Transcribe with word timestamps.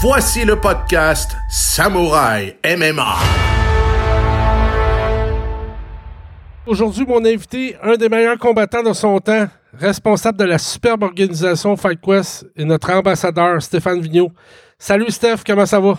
Voici 0.00 0.44
le 0.44 0.54
podcast 0.54 1.32
Samouraï 1.50 2.56
MMA. 2.64 3.16
Aujourd'hui, 6.66 7.04
mon 7.04 7.24
invité, 7.24 7.74
un 7.82 7.96
des 7.96 8.08
meilleurs 8.08 8.38
combattants 8.38 8.84
de 8.84 8.92
son 8.92 9.18
temps, 9.18 9.48
responsable 9.74 10.38
de 10.38 10.44
la 10.44 10.58
superbe 10.58 11.02
organisation 11.02 11.76
Fight 11.76 12.00
Quest 12.00 12.46
et 12.54 12.64
notre 12.64 12.92
ambassadeur 12.92 13.60
Stéphane 13.60 14.00
Vigneault. 14.00 14.30
Salut 14.78 15.10
Steph, 15.10 15.38
comment 15.44 15.66
ça 15.66 15.80
va? 15.80 15.98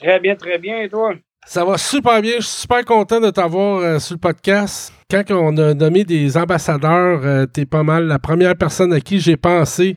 Très 0.00 0.18
bien, 0.18 0.34
très 0.34 0.58
bien, 0.58 0.80
et 0.80 0.88
toi? 0.88 1.14
Ça 1.46 1.64
va 1.64 1.78
super 1.78 2.20
bien. 2.20 2.34
Je 2.38 2.46
suis 2.46 2.62
super 2.62 2.84
content 2.84 3.20
de 3.20 3.30
t'avoir 3.30 3.78
euh, 3.78 3.98
sur 4.00 4.14
le 4.14 4.20
podcast. 4.20 4.92
Quand 5.08 5.24
on 5.30 5.56
a 5.58 5.74
nommé 5.74 6.04
des 6.04 6.36
ambassadeurs, 6.36 7.20
euh, 7.24 7.46
t'es 7.46 7.66
pas 7.66 7.82
mal 7.84 8.06
la 8.06 8.18
première 8.18 8.56
personne 8.56 8.92
à 8.92 9.00
qui 9.00 9.20
j'ai 9.20 9.36
pensé. 9.36 9.96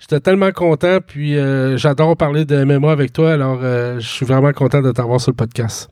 J'étais 0.00 0.18
tellement 0.20 0.50
content, 0.50 0.98
puis 1.06 1.38
euh, 1.38 1.76
j'adore 1.76 2.16
parler 2.16 2.44
de 2.44 2.64
MMA 2.64 2.90
avec 2.90 3.12
toi, 3.12 3.32
alors 3.32 3.60
je 3.60 4.00
suis 4.00 4.26
vraiment 4.26 4.52
content 4.52 4.82
de 4.82 4.90
t'avoir 4.90 5.20
sur 5.20 5.30
le 5.30 5.36
podcast. 5.36 5.88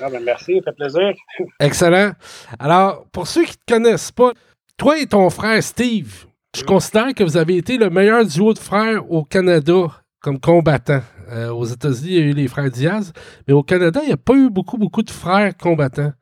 Ah 0.00 0.08
ben 0.10 0.22
merci, 0.24 0.60
ça 0.64 0.72
fait 0.72 0.76
plaisir. 0.76 1.12
Excellent. 1.60 2.12
Alors, 2.58 3.06
pour 3.12 3.26
ceux 3.26 3.44
qui 3.44 3.52
ne 3.52 3.54
te 3.66 3.72
connaissent 3.72 4.12
pas, 4.12 4.32
toi 4.76 4.98
et 4.98 5.06
ton 5.06 5.30
frère 5.30 5.62
Steve, 5.62 6.26
je 6.56 6.64
considère 6.64 7.14
que 7.14 7.24
vous 7.24 7.36
avez 7.36 7.56
été 7.56 7.76
le 7.76 7.90
meilleur 7.90 8.24
duo 8.24 8.52
de 8.52 8.58
frères 8.58 9.10
au 9.10 9.24
Canada 9.24 9.88
comme 10.20 10.40
combattants. 10.40 11.02
Euh, 11.30 11.50
aux 11.50 11.64
États-Unis, 11.64 12.08
il 12.08 12.14
y 12.14 12.22
a 12.22 12.30
eu 12.30 12.32
les 12.32 12.48
frères 12.48 12.70
Diaz, 12.70 13.12
mais 13.46 13.54
au 13.54 13.62
Canada, 13.62 14.00
il 14.02 14.06
n'y 14.06 14.12
a 14.12 14.16
pas 14.16 14.34
eu 14.34 14.48
beaucoup, 14.48 14.78
beaucoup 14.78 15.02
de 15.02 15.10
frères 15.10 15.56
combattants. 15.56 16.12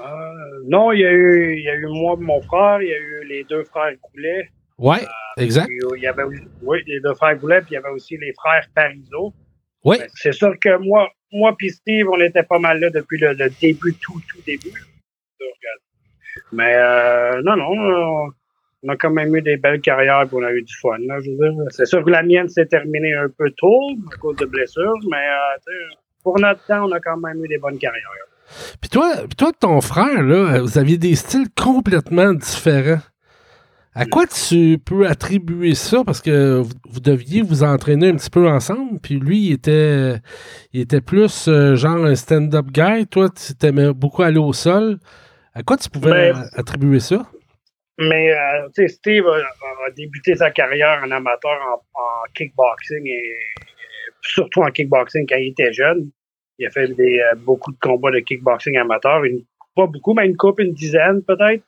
Euh, 0.00 0.04
non, 0.68 0.92
il 0.92 1.00
y, 1.00 1.06
a 1.06 1.10
eu, 1.10 1.56
il 1.56 1.64
y 1.64 1.68
a 1.68 1.74
eu 1.74 1.86
moi 1.86 2.16
et 2.20 2.22
mon 2.22 2.40
frère, 2.42 2.82
il 2.82 2.88
y 2.88 2.92
a 2.92 2.98
eu 2.98 3.24
les 3.28 3.44
deux 3.44 3.64
frères 3.64 3.92
Goulet. 4.12 4.50
Oui, 4.78 4.96
exact. 5.36 5.68
Il 5.70 6.02
y 6.02 6.06
avait, 6.06 6.24
oui, 6.62 6.82
les 6.86 7.00
deux 7.00 7.14
frères 7.14 7.36
Goulet, 7.36 7.60
puis 7.60 7.70
il 7.72 7.74
y 7.74 7.76
avait 7.76 7.90
aussi 7.90 8.16
les 8.16 8.32
frères 8.34 8.66
Parizeau. 8.74 9.32
Oui. 9.84 9.96
C'est 10.14 10.32
sûr 10.32 10.54
que 10.60 10.76
moi, 10.78 11.10
moi 11.32 11.54
puis 11.56 11.70
Steve, 11.70 12.08
on 12.08 12.20
était 12.20 12.42
pas 12.42 12.58
mal 12.58 12.80
là 12.80 12.90
depuis 12.90 13.18
le, 13.18 13.34
début, 13.60 13.94
tout, 13.94 14.20
tout 14.28 14.40
début. 14.46 14.72
Mais 16.52 16.74
euh, 16.76 17.42
non, 17.42 17.56
non, 17.56 18.32
on 18.82 18.88
a 18.88 18.96
quand 18.96 19.10
même 19.10 19.34
eu 19.36 19.42
des 19.42 19.56
belles 19.56 19.80
carrières 19.80 20.22
et 20.22 20.28
on 20.32 20.42
a 20.42 20.52
eu 20.52 20.62
du 20.62 20.74
fun. 20.76 20.98
C'est 21.70 21.86
sûr 21.86 22.04
que 22.04 22.10
la 22.10 22.22
mienne 22.22 22.48
s'est 22.48 22.66
terminée 22.66 23.14
un 23.14 23.28
peu 23.28 23.50
tôt 23.56 23.80
à 24.12 24.16
cause 24.16 24.36
de 24.36 24.46
blessures, 24.46 24.98
mais 25.10 25.16
euh, 25.16 25.72
pour 26.22 26.38
notre 26.38 26.64
temps, 26.66 26.86
on 26.86 26.92
a 26.92 27.00
quand 27.00 27.16
même 27.16 27.44
eu 27.44 27.48
des 27.48 27.58
bonnes 27.58 27.78
carrières. 27.78 28.02
Puis 28.80 28.90
toi, 28.90 29.14
toi, 29.36 29.52
ton 29.58 29.80
frère, 29.80 30.22
là, 30.22 30.60
vous 30.60 30.78
aviez 30.78 30.98
des 30.98 31.14
styles 31.14 31.48
complètement 31.56 32.32
différents. 32.34 33.00
À 33.94 34.06
quoi 34.06 34.26
tu 34.26 34.78
peux 34.78 35.06
attribuer 35.06 35.74
ça? 35.74 36.02
Parce 36.04 36.22
que 36.22 36.62
vous, 36.62 37.00
deviez 37.00 37.42
vous 37.42 37.62
entraîner 37.62 38.08
un 38.08 38.16
petit 38.16 38.30
peu 38.30 38.48
ensemble, 38.48 38.98
puis 39.00 39.18
lui, 39.18 39.48
il 39.48 39.52
était, 39.52 40.14
il 40.72 40.80
était 40.80 41.02
plus 41.02 41.46
euh, 41.48 41.76
genre 41.76 42.06
un 42.06 42.14
stand-up 42.14 42.66
guy. 42.68 43.06
Toi, 43.06 43.28
tu 43.28 43.54
t'aimais 43.54 43.92
beaucoup 43.92 44.22
aller 44.22 44.38
au 44.38 44.54
sol. 44.54 44.98
À 45.54 45.62
quoi 45.62 45.76
tu 45.76 45.90
pouvais 45.90 46.32
ben, 46.32 46.44
attribuer 46.54 47.00
ça? 47.00 47.26
Mais 47.98 48.32
euh, 48.32 48.68
sais, 48.74 48.88
Steve 48.88 49.26
a, 49.26 49.90
débuté 49.94 50.34
sa 50.36 50.50
carrière 50.50 51.02
en 51.04 51.10
amateur 51.10 51.58
en, 51.94 52.32
kickboxing 52.34 53.06
et, 53.06 53.36
surtout 54.22 54.62
en 54.62 54.70
kickboxing 54.70 55.26
quand 55.28 55.36
il 55.36 55.50
était 55.50 55.72
jeune. 55.72 56.10
Il 56.58 56.66
a 56.66 56.70
fait 56.70 56.88
des, 56.88 57.20
euh, 57.20 57.36
beaucoup 57.36 57.72
de 57.72 57.78
combats 57.78 58.10
de 58.10 58.20
kickboxing 58.20 58.78
amateur. 58.78 59.20
pas 59.76 59.86
beaucoup, 59.86 60.14
mais 60.14 60.24
une 60.24 60.36
coupe, 60.36 60.60
une 60.60 60.72
dizaine 60.72 61.22
peut-être. 61.22 61.62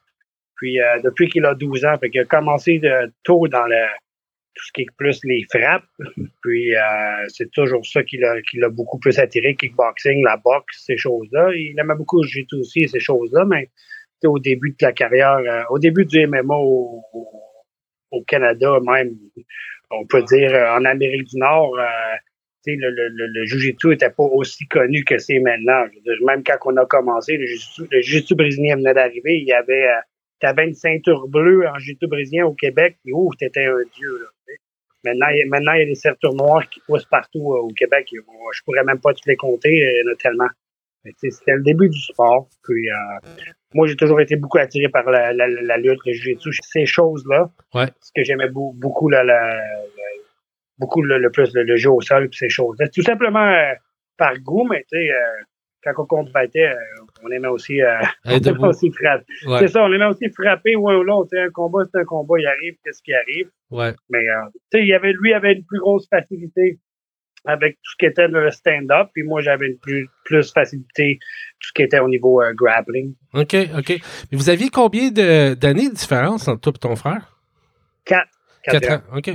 Euh, 0.64 1.00
depuis 1.02 1.28
qu'il 1.28 1.44
a 1.44 1.54
12 1.54 1.84
ans, 1.84 1.98
fait 1.98 2.10
qu'il 2.10 2.20
a 2.20 2.24
commencé 2.24 2.78
de, 2.78 3.12
tôt 3.22 3.46
dans 3.48 3.66
le, 3.66 3.86
tout 4.54 4.64
ce 4.66 4.72
qui 4.72 4.82
est 4.82 4.96
plus 4.96 5.20
les 5.24 5.44
frappes. 5.50 5.84
Puis 6.42 6.72
c'est 7.28 7.50
toujours 7.50 7.84
ça 7.86 8.02
qui 8.02 8.18
l'a, 8.18 8.68
beaucoup 8.68 8.98
plus 8.98 9.18
attiré, 9.18 9.55
kickboxing, 9.55 10.22
la 10.24 10.36
boxe, 10.36 10.84
ces 10.86 10.96
choses-là. 10.96 11.50
Il 11.55 11.78
aimait 11.78 11.94
beaucoup 11.96 12.22
le 12.22 12.28
jiu 12.28 12.46
aussi, 12.52 12.89
ces 12.89 13.00
choses-là, 13.00 13.44
mais 13.46 13.70
au 14.27 14.39
début 14.39 14.70
de 14.70 14.77
la 14.80 14.92
carrière, 14.92 15.36
euh, 15.36 15.62
au 15.70 15.78
début 15.78 16.05
du 16.05 16.27
MMA 16.27 16.55
au, 16.55 17.02
Canada 18.28 18.78
même, 18.86 19.16
on 19.90 20.06
peut 20.06 20.22
dire 20.22 20.55
euh, 20.55 20.77
en 20.77 20.84
Amérique 20.84 21.24
du 21.24 21.39
Nord, 21.39 21.77
euh, 21.77 21.84
le, 22.66 22.90
le, 22.90 23.08
le, 23.08 23.27
le 23.27 23.44
Jiu-Jitsu 23.44 23.89
n'était 23.89 24.10
pas 24.10 24.22
aussi 24.22 24.66
connu 24.68 25.05
que 25.05 25.18
c'est 25.18 25.40
maintenant. 25.40 25.84
même 26.24 26.42
quand 26.44 26.56
on 26.64 26.77
a 26.77 26.86
commencé, 26.86 27.36
le 27.36 27.46
Jiu-Jitsu, 28.00 28.34
brésilien 28.36 28.77
venait 28.77 28.94
d'arriver, 28.94 29.39
il 29.40 29.46
y 29.46 29.52
avait, 29.52 29.89
tu 30.40 30.46
avais 30.46 30.67
une 30.67 30.74
ceinture 30.74 31.28
bleue 31.28 31.67
en 31.68 31.78
Jiu-Jitsu 31.78 32.06
brésilien 32.06 32.46
au 32.46 32.55
Québec, 32.55 32.98
et 33.06 33.12
ouf, 33.12 33.36
t'étais 33.36 33.67
un 33.67 33.83
dieu. 33.95 34.27
Maintenant, 35.05 35.28
il, 35.28 35.48
maintenant, 35.48 35.72
il 35.74 35.80
y 35.80 35.83
a 35.83 35.86
des 35.86 35.95
ceintures 35.95 36.34
noires 36.34 36.68
qui 36.68 36.80
poussent 36.80 37.05
partout 37.05 37.52
au 37.52 37.68
Québec. 37.68 38.08
Je 38.11 38.62
pourrais 38.64 38.84
même 38.84 39.00
pas 39.00 39.12
toutes 39.12 39.27
les 39.27 39.36
compter, 39.36 39.86
a 39.86 40.17
tellement. 40.17 40.48
C'était 41.18 41.52
le 41.52 41.62
début 41.62 41.89
du 41.89 42.00
sport. 42.00 42.48
Puis, 42.62 42.89
euh, 42.89 43.30
moi, 43.74 43.86
j'ai 43.86 43.96
toujours 43.96 44.20
été 44.20 44.36
beaucoup 44.36 44.58
attiré 44.58 44.89
par 44.89 45.11
la, 45.11 45.34
la, 45.34 45.46
la 45.46 45.77
lutte, 45.77 46.00
le 46.06 46.12
jiu-jitsu, 46.12 46.51
ces 46.62 46.86
choses-là. 46.86 47.51
Ouais. 47.74 47.86
Ce 48.01 48.11
que 48.14 48.24
j'aimais 48.24 48.48
beaucoup, 48.48 49.11
la, 49.11 49.22
la, 49.22 49.62
beaucoup 50.78 51.02
le, 51.02 51.30
plus 51.30 51.51
le, 51.55 51.77
jeu 51.77 51.90
au 51.90 52.01
sol, 52.01 52.28
puis 52.30 52.39
ces 52.39 52.48
choses-là. 52.48 52.89
Tout 52.89 53.02
simplement 53.02 53.46
euh, 53.46 53.74
par 54.16 54.39
goût, 54.39 54.66
mais 54.68 54.84
tu 54.90 54.96
sais, 54.96 55.11
euh, 55.11 55.42
quand 55.84 56.02
on 56.02 56.06
combattait, 56.06 56.74
on 57.22 57.30
aimait 57.30 57.48
aussi, 57.48 57.80
on 58.24 58.30
aimait 58.30 58.67
aussi 58.67 58.90
frapper. 58.90 59.24
C'est 59.58 59.68
ça, 59.68 59.84
on 59.84 59.92
aimait 59.92 60.06
aussi 60.06 60.28
frapper 60.30 60.77
ou 60.77 60.90
l'autre. 61.02 61.30
Un 61.36 61.50
combat, 61.50 61.80
c'est 61.92 62.00
un 62.00 62.05
combat, 62.05 62.39
il 62.39 62.46
arrive, 62.46 62.74
qu'est-ce 62.84 63.02
qui 63.02 63.12
arrive? 63.12 63.50
Ouais. 63.70 63.92
Mais 64.11 64.24
tu 64.70 64.78
sais, 64.78 64.84
il 64.84 64.95
avait, 64.95 65.12
lui 65.12 65.33
avait 65.33 65.52
une 65.52 65.64
plus 65.64 65.80
grosse 65.80 66.08
facilité 66.08 66.78
avec 67.45 67.74
tout 67.74 67.90
ce 67.92 67.96
qui 67.98 68.06
était 68.06 68.28
le 68.28 68.50
stand-up, 68.50 69.08
puis 69.12 69.22
moi, 69.22 69.40
j'avais 69.40 69.68
une 69.68 69.78
plus, 69.78 70.08
plus 70.24 70.52
facilité 70.52 71.18
tout 71.61 71.68
ce 71.68 71.72
qui 71.74 71.83
était 71.83 71.98
au 71.98 72.08
niveau 72.08 72.40
euh, 72.42 72.52
grappling. 72.55 73.14
OK, 73.34 73.56
OK. 73.77 73.90
Mais 73.90 74.39
vous 74.39 74.48
aviez 74.48 74.70
combien 74.70 75.11
d'années 75.11 75.89
de, 75.89 75.95
différence 75.95 76.48
entre 76.48 76.61
toi 76.61 76.72
et 76.74 76.78
ton 76.78 76.96
frère? 76.96 77.39
Quatre. 78.05 78.30
Quatre, 78.64 78.90
ans. 78.90 79.02
OK. 79.14 79.30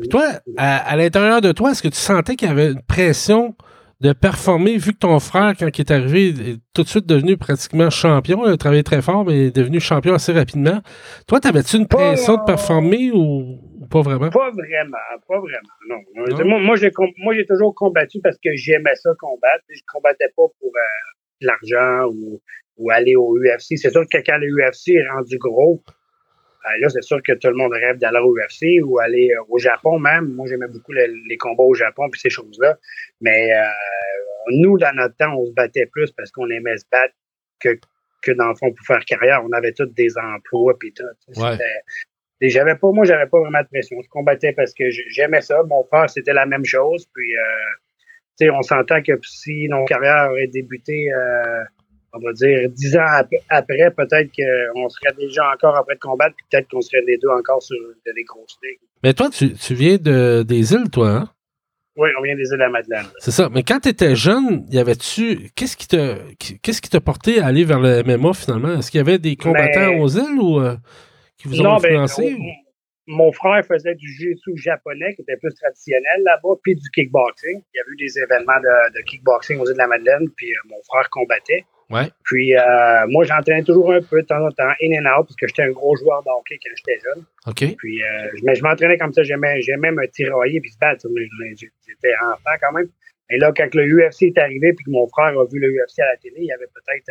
Puis 0.00 0.08
toi, 0.08 0.24
à, 0.56 0.96
l'intérieur 0.96 1.40
de 1.40 1.52
toi, 1.52 1.70
est-ce 1.70 1.82
que 1.82 1.88
tu 1.88 1.96
sentais 1.96 2.34
qu'il 2.34 2.48
y 2.48 2.50
avait 2.50 2.72
une 2.72 2.82
pression 2.82 3.54
de 4.04 4.12
performer, 4.12 4.76
vu 4.76 4.92
que 4.92 4.98
ton 4.98 5.18
frère, 5.18 5.54
quand 5.58 5.66
il 5.66 5.80
est 5.80 5.90
arrivé, 5.90 6.28
est 6.28 6.60
tout 6.74 6.82
de 6.82 6.88
suite 6.88 7.06
devenu 7.06 7.38
pratiquement 7.38 7.88
champion, 7.88 8.46
il 8.46 8.52
a 8.52 8.56
travaillé 8.58 8.82
très 8.82 9.00
fort, 9.00 9.24
mais 9.24 9.46
est 9.46 9.56
devenu 9.56 9.80
champion 9.80 10.12
assez 10.12 10.32
rapidement. 10.32 10.82
Toi, 11.26 11.40
t'avais-tu 11.40 11.78
une 11.78 11.88
pression 11.88 12.36
de 12.36 12.44
performer 12.44 13.10
ou 13.12 13.58
pas 13.90 14.02
vraiment? 14.02 14.28
Pas 14.28 14.50
vraiment, 14.50 14.98
pas 15.26 15.38
vraiment, 15.38 15.74
non. 15.88 16.58
Moi, 16.60 16.76
j'ai, 16.76 16.90
moi, 17.16 17.34
toujours 17.48 17.74
combattu 17.74 18.18
parce 18.22 18.36
que 18.36 18.50
j'aimais 18.54 18.94
ça 18.96 19.10
combattre. 19.18 19.64
Je 19.70 19.80
combattais 19.90 20.28
pas 20.36 20.48
pour 20.60 20.68
euh, 20.68 21.40
l'argent 21.40 22.10
ou, 22.12 22.42
ou 22.76 22.90
aller 22.90 23.16
au 23.16 23.38
UFC. 23.38 23.78
C'est 23.78 23.90
sûr 23.90 24.04
que 24.12 24.18
quand 24.18 24.36
le 24.36 24.48
UFC 24.48 24.88
est 24.88 25.08
rendu 25.08 25.38
gros, 25.38 25.82
là, 26.78 26.88
c'est 26.88 27.02
sûr 27.02 27.20
que 27.22 27.32
tout 27.32 27.48
le 27.48 27.54
monde 27.54 27.72
rêve 27.72 27.98
d'aller 27.98 28.18
au 28.18 28.34
UFC 28.34 28.82
ou 28.84 28.98
aller 28.98 29.30
euh, 29.32 29.44
au 29.48 29.58
Japon 29.58 29.98
même. 29.98 30.32
Moi, 30.34 30.46
j'aimais 30.48 30.68
beaucoup 30.68 30.92
les 30.92 31.36
combats 31.38 31.64
au 31.64 31.74
Japon 31.74 32.08
puis 32.10 32.20
ces 32.20 32.30
choses-là. 32.30 32.78
Mais 33.20 33.50
nous, 34.52 34.78
dans 34.78 34.94
notre 34.94 35.16
temps, 35.16 35.34
on 35.36 35.46
se 35.46 35.52
battait 35.52 35.86
plus 35.86 36.10
parce 36.12 36.30
qu'on 36.30 36.48
aimait 36.50 36.76
se 36.76 36.84
battre 36.90 37.14
que, 37.60 37.78
que 38.22 38.32
dans 38.32 38.48
le 38.48 38.54
fond, 38.54 38.72
pour 38.72 38.86
faire 38.86 39.04
carrière. 39.04 39.42
On 39.44 39.52
avait 39.52 39.72
tous 39.72 39.86
des 39.86 40.18
emplois 40.18 40.74
puis 40.78 40.92
tout. 40.92 41.40
Ouais 41.40 41.56
j'avais 42.48 42.76
pas, 42.76 42.90
moi, 42.90 43.04
j'avais 43.04 43.26
pas 43.26 43.40
vraiment 43.40 43.62
de 43.62 43.68
pression. 43.68 43.96
Je 44.02 44.08
combattais 44.08 44.52
parce 44.52 44.74
que 44.74 44.84
j'aimais 45.08 45.40
ça. 45.40 45.62
Mon 45.64 45.84
frère, 45.84 46.08
c'était 46.10 46.32
la 46.32 46.46
même 46.46 46.64
chose. 46.64 47.06
Puis, 47.14 47.34
euh, 47.36 48.50
on 48.52 48.62
s'entend 48.62 49.02
que 49.02 49.12
si 49.22 49.68
nos 49.68 49.84
carrières 49.84 50.30
auraient 50.30 50.48
débuté, 50.48 51.12
euh, 51.12 51.64
on 52.14 52.20
va 52.20 52.32
dire, 52.32 52.68
dix 52.70 52.96
ans 52.96 53.24
après, 53.50 53.90
peut-être 53.90 54.30
qu'on 54.34 54.88
serait 54.88 55.14
déjà 55.18 55.50
encore 55.52 55.76
après 55.76 55.94
de 55.94 56.00
combattre, 56.00 56.34
puis 56.36 56.46
peut-être 56.50 56.68
qu'on 56.70 56.80
serait 56.80 57.02
les 57.06 57.18
deux 57.18 57.28
encore 57.28 57.62
sur 57.62 57.76
des 58.06 58.24
grosses 58.24 58.56
ligues. 58.62 58.78
Mais 59.02 59.12
toi, 59.12 59.28
tu, 59.30 59.52
tu 59.54 59.74
viens 59.74 59.96
de, 59.96 60.42
des 60.42 60.72
îles, 60.72 60.90
toi, 60.90 61.10
hein? 61.10 61.28
Oui, 61.96 62.08
on 62.18 62.22
vient 62.22 62.34
des 62.34 62.42
îles 62.42 62.52
de 62.52 62.56
la 62.56 62.70
Madeleine. 62.70 63.06
C'est 63.18 63.30
ça. 63.30 63.48
Mais 63.52 63.62
quand 63.62 63.78
tu 63.80 63.88
étais 63.88 64.16
jeune, 64.16 64.66
y 64.70 64.78
avait-tu. 64.78 65.50
Qu'est-ce 65.54 65.76
qui 65.76 65.86
t'a 65.86 66.16
qu'est-ce 66.60 66.82
qui 66.82 66.90
t'a 66.90 67.00
porté 67.00 67.40
à 67.40 67.46
aller 67.46 67.64
vers 67.64 67.78
le 67.78 68.02
MMA 68.02 68.32
finalement? 68.34 68.78
Est-ce 68.78 68.90
qu'il 68.90 68.98
y 68.98 69.00
avait 69.00 69.18
des 69.18 69.36
combattants 69.36 69.92
ben, 69.92 70.00
aux 70.00 70.08
îles 70.08 70.40
ou. 70.40 70.60
Euh? 70.60 70.76
non, 71.46 71.78
Ben, 71.78 72.06
mon, 73.06 73.30
frère 73.32 73.64
faisait 73.66 73.94
du 73.94 74.08
jiu-jitsu 74.08 74.56
japonais 74.56 75.14
qui 75.14 75.22
était 75.22 75.36
plus 75.36 75.54
traditionnel 75.54 76.22
là-bas, 76.24 76.54
puis 76.62 76.74
du 76.74 76.90
kickboxing. 76.90 77.60
Il 77.74 77.76
y 77.76 77.80
a 77.80 77.84
eu 77.92 77.96
des 77.96 78.18
événements 78.18 78.60
de, 78.60 79.02
kickboxing 79.02 79.60
aux 79.60 79.66
îles 79.66 79.74
de 79.74 79.78
la 79.78 79.86
Madeleine, 79.86 80.28
puis 80.36 80.50
euh, 80.50 80.68
mon 80.70 80.82
frère 80.88 81.08
combattait. 81.10 81.64
Ouais. 81.90 82.08
Puis 82.24 82.56
euh, 82.56 83.06
moi, 83.08 83.24
j'entraînais 83.24 83.62
toujours 83.62 83.92
un 83.92 84.00
peu 84.00 84.22
de 84.22 84.26
temps 84.26 84.44
en 84.44 84.50
temps, 84.50 84.72
in 84.82 84.92
and 84.92 85.18
out, 85.18 85.26
parce 85.26 85.36
que 85.36 85.46
j'étais 85.46 85.62
un 85.62 85.70
gros 85.70 85.96
joueur 85.96 86.22
de 86.22 86.30
hockey 86.30 86.58
quand 86.62 86.70
j'étais 86.76 87.00
jeune. 87.04 87.24
OK. 87.46 87.76
Puis, 87.76 88.02
euh, 88.02 88.28
mais 88.42 88.54
je 88.54 88.62
m'entraînais 88.62 88.96
comme 88.98 89.12
ça, 89.12 89.22
j'aimais, 89.22 89.60
j'aimais 89.60 89.90
me 89.90 90.06
tirailler 90.08 90.60
puis 90.60 90.70
se 90.70 90.78
battre. 90.78 91.06
J'étais 91.56 92.14
enfant 92.22 92.56
quand 92.60 92.72
même. 92.72 92.88
Et 93.30 93.38
là, 93.38 93.52
quand 93.56 93.74
le 93.74 93.84
UFC 93.86 94.22
est 94.24 94.38
arrivé, 94.38 94.72
puis 94.72 94.84
que 94.84 94.90
mon 94.90 95.06
frère 95.08 95.38
a 95.38 95.44
vu 95.46 95.58
le 95.58 95.68
UFC 95.70 96.00
à 96.00 96.06
la 96.06 96.16
télé, 96.16 96.36
il 96.40 96.52
avait 96.52 96.66
peut-être 96.66 97.10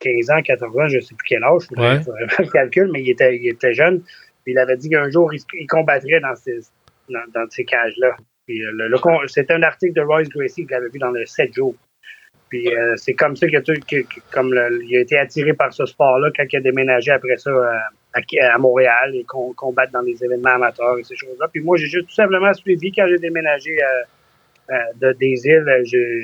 15 0.00 0.30
ans, 0.30 0.42
14 0.42 0.78
ans, 0.78 0.88
je 0.88 0.96
ne 0.96 1.00
sais 1.00 1.14
plus 1.14 1.26
quel 1.26 1.44
âge, 1.44 1.62
je 1.70 1.80
ne 1.80 1.82
ouais. 1.82 2.04
pas 2.04 2.42
le 2.42 2.50
calcul, 2.50 2.90
mais 2.92 3.02
il 3.02 3.10
était, 3.10 3.36
il 3.36 3.48
était 3.48 3.74
jeune. 3.74 4.02
il 4.46 4.58
avait 4.58 4.76
dit 4.76 4.90
qu'un 4.90 5.10
jour, 5.10 5.32
il, 5.32 5.66
combattrait 5.66 6.20
dans 6.20 6.34
ces, 6.36 6.60
dans, 7.08 7.50
ces 7.50 7.64
cages-là. 7.64 8.16
Puis 8.46 8.62
euh, 8.62 8.72
le, 8.72 9.28
c'était 9.28 9.54
un 9.54 9.62
article 9.62 9.94
de 9.94 10.02
Royce 10.02 10.28
Gracie 10.28 10.66
qu'il 10.66 10.74
avait 10.74 10.88
vu 10.88 10.98
dans 10.98 11.10
le 11.10 11.24
7 11.24 11.54
jours. 11.54 11.74
Puis 12.54 12.68
euh, 12.72 12.94
c'est 12.96 13.14
comme 13.14 13.34
ça 13.34 13.48
qu'il 13.48 13.56
a, 13.56 13.62
tout- 13.62 13.72
que- 13.90 14.02
que- 14.02 14.20
comme 14.32 14.54
le- 14.54 14.80
il 14.84 14.96
a 14.96 15.00
été 15.00 15.18
attiré 15.18 15.54
par 15.54 15.72
ce 15.74 15.84
sport-là 15.86 16.30
quand 16.36 16.44
il 16.52 16.56
a 16.56 16.60
déménagé 16.60 17.10
après 17.10 17.36
ça 17.36 17.50
euh, 17.50 17.68
à, 18.12 18.20
à 18.54 18.58
Montréal 18.58 19.10
et 19.16 19.24
qu'on 19.24 19.52
combattre 19.54 19.90
dans 19.90 20.04
des 20.04 20.22
événements 20.24 20.50
amateurs 20.54 20.96
et 20.96 21.02
ces 21.02 21.16
choses-là. 21.16 21.48
Puis 21.52 21.62
moi, 21.62 21.76
j'ai 21.76 21.86
juste 21.86 22.06
tout 22.06 22.14
simplement 22.14 22.54
suivi 22.54 22.92
quand 22.92 23.08
j'ai 23.08 23.18
déménagé 23.18 23.72
euh, 23.82 24.74
de, 25.00 25.12
des 25.14 25.34
îles. 25.46 25.82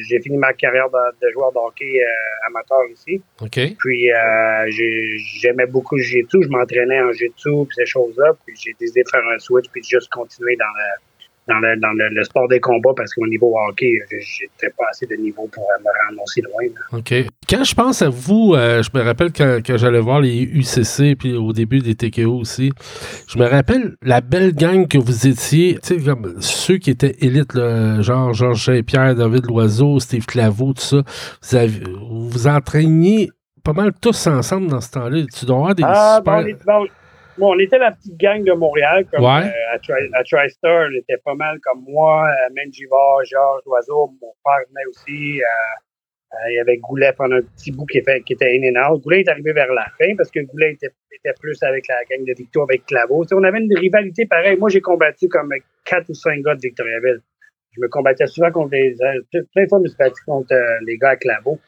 J'ai 0.08 0.20
fini 0.20 0.36
ma 0.38 0.52
carrière 0.52 0.88
de, 0.88 1.26
de 1.26 1.32
joueur 1.32 1.50
de 1.50 1.58
hockey 1.58 2.00
amateur 2.46 2.78
ici. 2.92 3.20
OK. 3.42 3.58
Puis 3.76 4.06
j'ai- 4.68 5.18
j'aimais 5.40 5.66
beaucoup 5.66 5.96
le 5.96 6.02
jiu-jitsu, 6.02 6.44
je 6.44 6.48
m'entraînais 6.48 7.00
en 7.00 7.10
jiu-jitsu 7.10 7.66
puis 7.66 7.74
ces 7.74 7.86
choses-là. 7.86 8.34
Puis 8.46 8.54
j'ai 8.56 8.72
décidé 8.78 9.02
de 9.02 9.08
faire 9.08 9.26
un 9.34 9.38
switch 9.40 9.66
puis 9.72 9.80
de 9.80 9.86
juste 9.86 10.08
continuer 10.12 10.54
dans 10.54 10.64
le 10.66 11.00
dans 11.50 11.58
le, 11.58 11.76
dans 11.80 11.92
le, 11.92 12.08
le 12.14 12.24
sport 12.24 12.48
des 12.48 12.60
combats 12.60 12.92
parce 12.96 13.12
qu'au 13.12 13.26
niveau 13.26 13.54
hockey, 13.68 13.92
j'étais 14.10 14.72
pas 14.78 14.84
assez 14.90 15.06
de 15.06 15.16
niveau 15.16 15.48
pour 15.52 15.64
euh, 15.64 15.82
me 15.82 16.08
rendre 16.08 16.22
aussi 16.22 16.40
loin. 16.40 16.62
là. 16.92 16.98
OK. 16.98 17.14
Quand 17.48 17.64
je 17.64 17.74
pense 17.74 18.00
à 18.02 18.08
vous, 18.08 18.54
euh, 18.54 18.82
je 18.82 18.90
me 18.96 19.02
rappelle 19.04 19.32
quand, 19.32 19.58
quand 19.66 19.76
j'allais 19.76 19.98
voir 20.00 20.20
les 20.20 20.42
UCC, 20.42 21.16
puis 21.18 21.34
au 21.34 21.52
début 21.52 21.80
des 21.80 21.94
TKO 21.96 22.38
aussi, 22.38 22.72
je 23.28 23.38
me 23.38 23.44
rappelle 23.46 23.96
la 24.02 24.20
belle 24.20 24.54
gang 24.54 24.86
que 24.86 24.98
vous 24.98 25.26
étiez, 25.26 25.78
tu 25.82 25.98
sais, 25.98 26.04
comme 26.04 26.36
ceux 26.40 26.78
qui 26.78 26.90
étaient 26.90 27.16
élites, 27.20 27.54
là, 27.54 28.00
genre 28.02 28.32
Georges 28.32 28.64
Saint-Pierre, 28.66 29.14
David 29.16 29.46
Loiseau, 29.46 29.98
Steve 29.98 30.24
Claveau, 30.26 30.72
tout 30.72 30.82
ça. 30.82 31.02
Vous 31.42 31.56
avez, 31.56 31.80
vous, 32.10 32.46
entraîniez 32.46 33.30
pas 33.64 33.72
mal 33.72 33.92
tous 34.00 34.26
ensemble 34.26 34.68
dans 34.68 34.80
ce 34.80 34.90
temps-là. 34.92 35.22
Tu 35.36 35.44
dois 35.44 35.56
avoir 35.56 35.74
des 35.74 35.82
Ah, 35.84 36.16
super... 36.18 36.36
bon, 36.36 36.42
on, 36.42 36.46
est- 36.46 36.64
bon, 36.64 36.86
bon, 37.40 37.54
on 37.56 37.58
était 37.58 37.78
la 37.78 37.90
petite 37.92 38.16
gang 38.16 38.44
de 38.44 38.52
Montréal. 38.52 39.04
Comme, 39.10 39.24
Ouais. 39.24 39.48
euh, 39.48 39.74
à, 39.74 39.78
Tri- 39.80 40.10
à 40.14 40.22
TriStar, 40.22 40.86
on 40.90 40.94
était 40.96 41.18
pas 41.24 41.34
mal 41.34 41.58
comme 41.60 41.82
moi, 41.88 42.28
euh, 42.28 42.54
Menjivar, 42.54 43.24
Georges 43.24 43.62
Loiseau, 43.66 44.14
mon 44.22 44.32
frère 44.44 44.64
venait 44.68 44.86
aussi. 44.88 45.40
euh, 45.42 45.46
il 46.48 46.54
y 46.54 46.60
avait 46.60 46.76
Goulet 46.76 47.12
pendant 47.16 47.36
un 47.36 47.42
petit 47.42 47.72
bout 47.72 47.86
qui 47.86 47.98
était, 47.98 48.20
qui 48.20 48.34
était 48.34 48.52
in 48.56 48.62
and 48.70 48.78
out. 48.92 49.02
Goulet 49.02 49.22
est 49.22 49.28
arrivé 49.28 49.52
vers 49.52 49.72
la 49.72 49.86
fin 49.98 50.14
parce 50.16 50.30
que 50.30 50.38
Goulet 50.38 50.74
était, 50.74 50.90
était 51.10 51.34
plus 51.40 51.60
avec 51.64 51.88
la 51.88 51.96
gang 52.08 52.24
de 52.24 52.32
Victor, 52.38 52.66
avec 52.70 52.86
Claveau. 52.86 53.24
On 53.32 53.42
avait 53.42 53.58
une 53.58 53.76
rivalité 53.76 54.26
pareille. 54.26 54.56
Moi, 54.56 54.68
j'ai 54.68 54.80
combattu 54.80 55.26
comme 55.28 55.52
quatre 55.84 56.08
ou 56.08 56.14
cinq 56.14 56.40
gars 56.42 56.54
de 56.54 56.60
Victoriaville. 56.62 57.20
Je 57.72 57.80
me 57.80 57.88
combattais 57.88 58.28
souvent 58.28 58.52
contre 58.52 58.70
les... 58.74 58.94
plein 59.52 59.64
de 59.64 59.68
fois, 59.68 59.78
je 59.78 59.82
me 59.82 59.88
suis 59.88 59.96
battu 59.98 60.22
contre 60.24 60.54
les 60.86 60.96
gars 60.98 61.10
à 61.10 61.16
Claveau. 61.16 61.58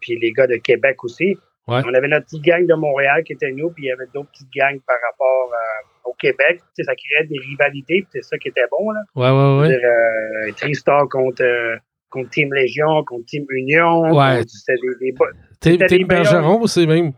Puis 0.00 0.18
les 0.18 0.32
gars 0.32 0.46
de 0.46 0.56
Québec 0.56 1.04
aussi. 1.04 1.36
Ouais. 1.68 1.80
On 1.86 1.94
avait 1.94 2.08
notre 2.08 2.26
petite 2.26 2.42
gang 2.42 2.66
de 2.66 2.74
Montréal 2.74 3.22
qui 3.24 3.34
était 3.34 3.52
nous, 3.52 3.70
puis 3.70 3.84
il 3.84 3.88
y 3.88 3.92
avait 3.92 4.06
d'autres 4.12 4.30
petites 4.32 4.50
gangs 4.52 4.80
par 4.86 4.96
rapport 5.08 5.52
euh, 5.52 6.10
au 6.10 6.14
Québec. 6.14 6.58
Tu 6.58 6.64
sais, 6.74 6.82
ça 6.84 6.94
créait 6.96 7.26
des 7.28 7.38
rivalités, 7.38 8.02
puis 8.02 8.08
c'est 8.12 8.22
ça 8.22 8.36
qui 8.38 8.48
était 8.48 8.66
bon. 8.70 8.90
Là. 8.90 9.00
Ouais, 9.14 9.30
ouais, 9.30 9.68
ouais. 9.68 9.84
Euh, 9.84 10.52
Tristar 10.56 11.08
contre, 11.08 11.42
euh, 11.44 11.76
contre 12.10 12.30
Team 12.30 12.52
Légion, 12.52 13.04
contre 13.04 13.26
Team 13.26 13.44
Union. 13.50 14.12
Ouais. 14.12 14.42
C'était 14.46 14.74
des, 14.82 15.12
des 15.12 15.76
des 15.86 16.04
meilleurs- 16.04 16.06
Bergeron 16.06 16.60
aussi, 16.62 16.86
même. 16.86 17.12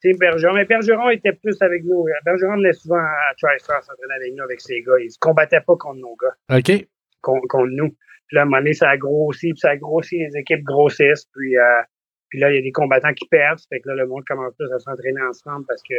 Team 0.00 0.16
Bergeron. 0.18 0.54
Mais 0.54 0.64
Bergeron 0.64 1.10
était 1.10 1.32
plus 1.34 1.60
avec 1.60 1.84
nous. 1.84 2.06
Bergeron 2.24 2.56
venait 2.56 2.72
souvent 2.72 2.96
à 2.96 3.34
TriStar 3.36 3.82
s'entraîner 3.84 4.14
avec 4.16 4.34
nous, 4.34 4.42
avec 4.42 4.60
ses 4.62 4.80
gars. 4.82 4.98
Il 5.00 5.10
se 5.10 5.18
combattait 5.20 5.60
pas 5.60 5.76
contre 5.76 6.00
nos 6.00 6.16
gars 6.16 6.56
OK. 6.58 6.86
contre, 7.20 7.46
contre 7.46 7.70
nous. 7.72 7.90
Puis 8.26 8.36
là, 8.36 8.40
à 8.40 8.42
un 8.42 8.46
moment 8.46 8.56
donné, 8.56 8.72
ça 8.72 8.88
a 8.88 8.96
grossi, 8.96 9.50
puis 9.50 9.58
ça 9.60 9.70
a 9.70 9.76
grossi, 9.76 10.16
les 10.18 10.36
équipes 10.38 10.62
grossissent, 10.64 11.26
puis, 11.34 11.56
puis 12.32 12.40
là, 12.40 12.50
il 12.50 12.56
y 12.56 12.58
a 12.58 12.62
des 12.62 12.72
combattants 12.72 13.12
qui 13.12 13.28
perdent, 13.28 13.60
fait 13.68 13.80
que 13.80 13.90
là, 13.90 13.94
le 13.94 14.06
monde 14.06 14.24
commence 14.26 14.54
plus 14.54 14.72
à 14.72 14.78
s'entraîner 14.78 15.20
ensemble 15.28 15.66
parce 15.68 15.82
que 15.82 15.92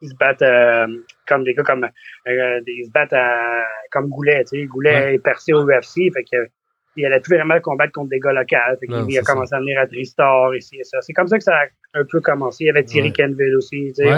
ils 0.00 0.08
se 0.08 0.14
battent 0.16 0.40
euh, 0.40 0.86
comme 1.28 1.44
des 1.44 1.52
gars 1.52 1.62
comme 1.62 1.84
euh, 1.84 2.60
ils 2.66 2.86
se 2.86 2.90
battent 2.90 3.12
à- 3.12 3.66
comme 3.90 4.08
Goulet, 4.08 4.44
tu 4.44 4.58
sais. 4.60 4.64
Goulet 4.64 4.94
Ouais. 4.94 5.14
est 5.16 5.18
percé 5.18 5.52
au 5.52 5.62
UFC, 5.68 6.10
fait 6.14 6.24
que 6.24 6.48
il 6.96 7.04
allait 7.04 7.20
plus 7.20 7.36
vraiment 7.36 7.60
combattre 7.60 7.92
contre 7.92 8.08
des 8.08 8.18
gars 8.18 8.32
locaux. 8.32 8.56
Fait 8.80 8.86
Non, 8.88 9.04
qu'il 9.06 9.18
a 9.18 9.22
commencé 9.22 9.54
à 9.54 9.58
venir 9.58 9.78
à 9.78 9.86
Tristar 9.86 10.54
ici 10.56 10.78
et 10.78 10.84
ça. 10.84 11.02
C'est 11.02 11.12
comme 11.12 11.26
ça 11.28 11.36
que 11.36 11.44
ça 11.44 11.54
a 11.56 11.66
un 12.00 12.04
peu 12.10 12.20
commencé. 12.20 12.64
Il 12.64 12.66
y 12.68 12.70
avait 12.70 12.84
Thierry 12.84 13.08
Ouais. 13.08 13.12
Kenville 13.12 13.56
aussi. 13.56 13.92
tu 13.94 14.04
sais. 14.04 14.08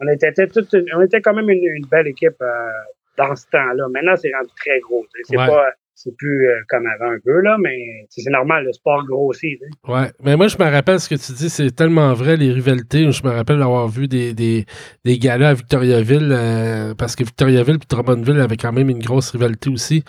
on, 0.00 0.06
est- 0.08 0.22
était 0.22 0.46
on 0.92 1.00
était 1.02 1.20
quand 1.22 1.34
même 1.34 1.48
une, 1.48 1.64
une 1.64 1.86
belle 1.86 2.08
équipe 2.08 2.40
euh, 2.42 2.70
dans 3.16 3.34
ce 3.36 3.46
temps-là. 3.50 3.86
Maintenant, 3.90 4.16
c'est 4.16 4.32
rendu 4.34 4.50
très 4.56 4.80
gros. 4.80 5.06
tu 5.14 5.22
sais. 5.22 5.30
C'est 5.30 5.36
pas 5.36 5.72
c'est 6.02 6.16
plus 6.16 6.48
euh, 6.48 6.54
comme 6.68 6.86
avant 6.86 7.12
un 7.12 7.18
peu, 7.22 7.40
là, 7.42 7.56
mais 7.60 7.76
c'est 8.08 8.28
normal, 8.30 8.64
le 8.64 8.72
sport 8.72 9.04
grossit. 9.06 9.58
tu 9.58 9.66
sais. 9.66 9.92
Ouais, 9.92 10.08
mais 10.24 10.34
moi 10.36 10.48
je 10.48 10.56
me 10.56 10.64
rappelle 10.70 10.98
ce 10.98 11.08
que 11.08 11.14
tu 11.14 11.32
dis, 11.32 11.50
c'est 11.50 11.70
tellement 11.76 12.14
vrai 12.14 12.36
les 12.38 12.50
rivalités. 12.52 13.10
Je 13.12 13.22
me 13.22 13.30
rappelle 13.30 13.58
d'avoir 13.58 13.86
vu 13.88 14.08
des, 14.08 14.32
des, 14.32 14.64
des 15.04 15.18
galas 15.18 15.50
à 15.50 15.54
Victoriaville 15.54 16.30
euh, 16.32 16.94
parce 16.94 17.16
que 17.16 17.24
Victoriaville 17.24 17.76
et 17.76 17.86
Drummondville 17.88 18.40
avaient 18.40 18.56
quand 18.56 18.72
même 18.72 18.88
une 18.88 19.00
grosse 19.02 19.30
rivalité 19.30 19.68
aussi. 19.68 20.02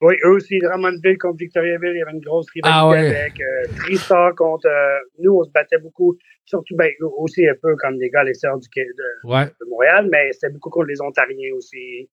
Oui, 0.00 0.14
eux 0.24 0.30
aussi, 0.30 0.58
Drummondville 0.60 1.18
contre 1.18 1.38
Victoriaville, 1.38 1.90
il 1.94 1.98
y 1.98 2.02
avait 2.02 2.12
une 2.12 2.20
grosse 2.20 2.46
rivalité 2.54 2.78
Ah 2.80 2.88
ouais. 2.88 2.98
avec 3.20 3.40
euh, 3.40 3.66
Tristar 3.78 4.34
contre 4.36 4.66
euh, 4.66 4.98
nous, 5.18 5.32
on 5.40 5.44
se 5.44 5.50
battait 5.50 5.78
beaucoup, 5.82 6.16
surtout 6.44 6.76
ben, 6.76 6.88
aussi 7.16 7.46
un 7.48 7.54
peu 7.60 7.74
comme 7.76 7.98
des 7.98 8.08
gars 8.08 8.20
à 8.20 8.24
l'extérieur 8.24 8.58
du 8.60 8.68
de, 8.76 9.28
Ouais, 9.28 9.46
de 9.46 9.66
Montréal, 9.70 10.08
mais 10.12 10.30
c'était 10.32 10.52
beaucoup 10.52 10.70
contre 10.70 10.86
les 10.86 11.00
Ontariens 11.00 11.52
aussi. 11.56 12.08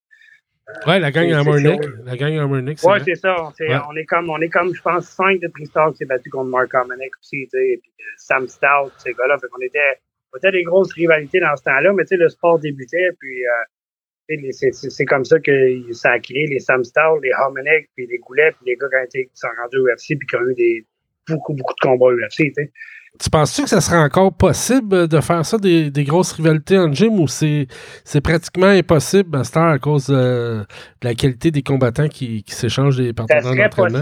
Ouais, 0.86 0.98
la 0.98 1.10
gang 1.10 1.28
chaud. 1.44 1.52
La 2.04 2.16
gang 2.16 2.32
Ouais, 2.88 2.98
c'est 3.04 3.14
ça. 3.14 3.34
On, 3.40 3.50
s'est- 3.52 3.68
Ouais. 3.68 3.76
on 3.88 3.96
est 3.96 4.04
comme, 4.04 4.30
on 4.30 4.40
est 4.40 4.48
comme, 4.48 4.74
je 4.74 4.82
pense, 4.82 5.06
cinq 5.08 5.40
de 5.40 5.48
Tristar 5.48 5.90
qui 5.92 5.98
s'est 5.98 6.04
battu 6.06 6.28
contre 6.30 6.50
Mark 6.50 6.72
Hominick 6.74 7.12
aussi, 7.20 7.44
tu 7.44 7.50
sais, 7.50 7.68
et 7.72 7.78
puis 7.82 7.90
euh, 8.00 8.04
Sam 8.16 8.46
Stout, 8.48 8.90
ces 8.98 9.12
gars-là. 9.14 9.38
Fait 9.38 9.46
qu'on 9.48 9.60
était, 9.60 9.78
on 10.32 10.38
était 10.38 10.50
des 10.52 10.64
grosses 10.64 10.92
rivalités 10.92 11.40
dans 11.40 11.54
ce 11.56 11.62
temps-là, 11.64 11.92
mais 11.92 12.04
tu 12.04 12.08
sais, 12.08 12.16
le 12.16 12.28
sport 12.28 12.58
débutait, 12.58 13.10
puis 13.20 13.44
euh, 13.44 14.50
c'est- 14.50 15.04
comme 15.04 15.24
ça 15.24 15.38
que 15.38 15.92
ça 15.92 16.12
a 16.12 16.18
créé 16.18 16.46
les 16.48 16.58
Sam 16.58 16.82
Stout, 16.82 17.20
les 17.22 17.30
Hominick, 17.46 17.88
puis 17.94 18.06
les 18.06 18.18
Goulet, 18.18 18.50
puis 18.52 18.66
les 18.66 18.76
gars 18.76 18.88
qui, 18.88 18.96
ont 18.96 19.04
été- 19.04 19.24
qui 19.26 19.36
sont 19.36 19.48
rendus 19.62 19.78
au 19.78 19.86
UFC, 19.86 20.16
puis 20.18 20.26
qui 20.28 20.36
ont 20.36 20.48
eu 20.48 20.54
des 20.54 20.84
beaucoup, 21.28 21.54
beaucoup 21.54 21.74
de 21.74 21.80
combats 21.80 22.12
UFC, 22.12 22.36
tu 22.36 22.52
sais. 22.54 22.72
Tu 23.18 23.30
penses-tu 23.30 23.62
que 23.62 23.68
ça 23.70 23.80
serait 23.80 23.96
encore 23.96 24.36
possible 24.36 25.08
de 25.08 25.20
faire 25.20 25.44
ça, 25.46 25.56
des, 25.56 25.90
des 25.90 26.04
grosses 26.04 26.32
rivalités 26.32 26.76
en 26.76 26.92
gym, 26.92 27.18
ou 27.18 27.26
c'est 27.28 27.66
pratiquement 28.22 28.66
impossible 28.66 29.34
à 29.38 29.44
cette 29.44 29.56
heure 29.56 29.64
à 29.68 29.78
cause 29.78 30.08
euh, 30.10 30.58
de 31.00 31.08
la 31.08 31.14
qualité 31.14 31.50
des 31.50 31.62
combattants 31.62 32.08
qui, 32.08 32.42
qui 32.42 32.54
s'échangent 32.54 32.98
des 32.98 33.14
partenaires 33.14 33.42
d'entraînement? 33.42 34.00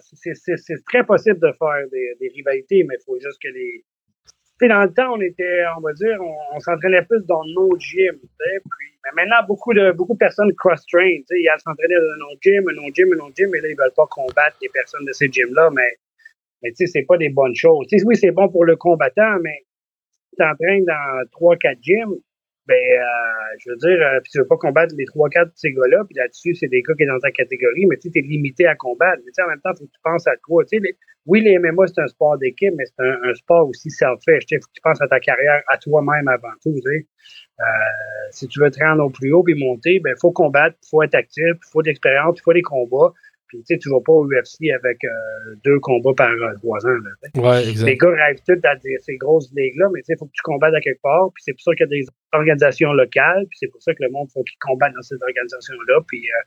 c'est- 0.00 0.84
très 0.86 1.04
possible 1.04 1.38
de 1.40 1.52
faire 1.58 1.84
des, 1.92 2.16
des 2.20 2.28
rivalités, 2.34 2.84
mais 2.88 2.94
il 2.98 3.04
faut 3.04 3.18
juste 3.20 3.38
que 3.42 3.48
les. 3.48 3.84
Tu 4.58 4.64
sais, 4.64 4.68
dans 4.68 4.82
le 4.84 4.92
temps, 4.94 5.12
on 5.12 5.20
était, 5.20 5.64
on 5.76 5.82
va 5.82 5.92
dire, 5.92 6.16
on, 6.18 6.56
on 6.56 6.60
s'entraînait 6.60 7.02
plus 7.02 7.20
dans 7.26 7.44
nos 7.44 7.76
gyms, 7.78 8.16
puis, 8.18 8.96
mais 9.04 9.22
maintenant, 9.22 9.46
beaucoup 9.46 9.74
de, 9.74 9.92
beaucoup 9.92 10.14
de 10.14 10.18
personnes 10.18 10.52
cross-train, 10.56 11.06
ils 11.06 11.50
s'entraîner 11.58 11.94
dans 11.94 12.24
un 12.24 12.32
autre 12.32 12.40
gym, 12.40 12.64
un 12.68 12.78
autre 12.86 12.94
gym, 12.94 13.08
un 13.12 13.24
autre 13.24 13.34
gym, 13.36 13.54
et 13.54 13.60
là, 13.60 13.68
ils 13.68 13.76
veulent 13.76 13.94
pas 13.94 14.06
combattre 14.10 14.56
les 14.62 14.68
personnes 14.70 15.04
de 15.04 15.12
ces 15.12 15.28
gyms-là, 15.30 15.70
mais, 15.74 15.98
mais 16.62 16.70
tu 16.70 16.86
sais, 16.86 16.86
c'est 16.86 17.06
pas 17.06 17.16
des 17.18 17.28
bonnes 17.28 17.54
choses. 17.54 17.86
Tu 17.88 17.98
sais, 17.98 18.04
oui, 18.06 18.16
c'est 18.16 18.30
bon 18.30 18.48
pour 18.48 18.64
le 18.64 18.76
combattant, 18.76 19.38
mais 19.42 19.64
tu 20.30 20.36
t'entraînes 20.38 20.84
dans 20.84 21.28
trois, 21.32 21.56
quatre 21.56 21.78
gyms, 21.82 22.14
ben, 22.66 22.74
euh, 22.74 23.56
je 23.58 23.70
veux 23.70 23.76
dire, 23.76 24.04
euh, 24.04 24.18
puis 24.20 24.32
tu 24.32 24.38
veux 24.38 24.46
pas 24.46 24.56
combattre 24.56 24.92
les 24.98 25.04
trois, 25.04 25.28
quatre 25.28 25.48
de 25.48 25.56
ces 25.56 25.72
gars-là, 25.72 26.02
puis 26.04 26.16
là-dessus, 26.16 26.54
c'est 26.54 26.66
des 26.66 26.82
gars 26.82 26.94
qui 26.98 27.06
sont 27.06 27.12
dans 27.12 27.20
ta 27.20 27.30
catégorie, 27.30 27.86
mais 27.86 27.96
tu 27.96 28.10
t'es 28.10 28.20
limité 28.20 28.66
à 28.66 28.74
combattre. 28.74 29.22
Mais 29.24 29.44
en 29.44 29.48
même 29.48 29.60
temps, 29.60 29.70
faut 29.78 29.86
que 29.86 29.92
tu 29.92 30.00
penses 30.02 30.26
à 30.26 30.36
toi. 30.44 30.64
Les- 30.72 30.96
oui, 31.26 31.42
les 31.42 31.58
MMA, 31.58 31.86
c'est 31.86 32.00
un 32.00 32.06
sport 32.08 32.38
d'équipe, 32.38 32.74
mais 32.76 32.84
c'est 32.86 33.04
un, 33.04 33.34
sport 33.34 33.68
aussi 33.68 33.90
selfish. 33.90 34.44
Sais, 34.48 34.56
faut 34.56 34.66
que 34.66 34.74
tu 34.74 34.80
penses 34.82 35.00
à 35.00 35.08
ta 35.08 35.20
carrière, 35.20 35.62
à 35.68 35.78
toi-même 35.78 36.28
avant 36.28 36.54
tout. 36.62 36.70
Euh, 36.70 37.64
si 38.30 38.48
tu 38.48 38.60
veux 38.60 38.70
te 38.70 38.82
rendre 38.82 39.04
au 39.04 39.10
plus 39.10 39.32
haut 39.32 39.42
puis 39.42 39.54
monter, 39.54 40.00
ben, 40.00 40.14
faut 40.20 40.32
combattre, 40.32 40.76
faut 40.90 41.02
être 41.02 41.14
actif, 41.14 41.54
faut 41.72 41.82
de 41.82 41.88
l'expérience, 41.88 42.40
faut 42.42 42.52
des 42.52 42.62
combats. 42.62 43.12
Puis, 43.48 43.58
tu 43.58 43.74
sais, 43.74 43.78
tu 43.78 43.88
vas 43.90 44.00
pas 44.00 44.12
au 44.12 44.26
UFC 44.26 44.70
avec 44.74 44.98
euh, 45.04 45.54
deux 45.64 45.78
combats 45.80 46.14
par 46.16 46.30
euh, 46.30 46.54
trois 46.56 46.84
ans, 46.84 46.98
là. 46.98 47.40
Ouais, 47.40 47.62
Les 47.84 47.96
gars 47.96 48.10
rêvent 48.10 48.42
tous 48.46 48.56
dans 48.56 48.78
des- 48.82 48.98
ces 49.00 49.16
grosses 49.16 49.50
ligues-là, 49.54 49.86
mais 49.94 50.00
tu 50.00 50.06
sais, 50.06 50.12
il 50.14 50.18
faut 50.18 50.26
que 50.26 50.32
tu 50.34 50.42
combattes 50.42 50.74
à 50.74 50.80
quelque 50.80 51.00
part. 51.02 51.30
Puis 51.34 51.42
c'est 51.44 51.52
pour 51.52 51.62
ça 51.62 51.72
qu'il 51.74 51.86
y 51.86 51.88
a 51.88 52.00
des 52.00 52.06
organisations 52.32 52.92
locales. 52.92 53.46
Puis 53.48 53.58
c'est 53.60 53.68
pour 53.68 53.80
ça 53.82 53.94
que 53.94 54.02
le 54.02 54.10
monde 54.10 54.28
faut 54.32 54.42
qu'ils 54.42 54.58
combattent 54.58 54.94
dans 54.94 55.02
ces 55.02 55.14
organisations-là. 55.22 56.00
Puis, 56.08 56.26
euh, 56.26 56.42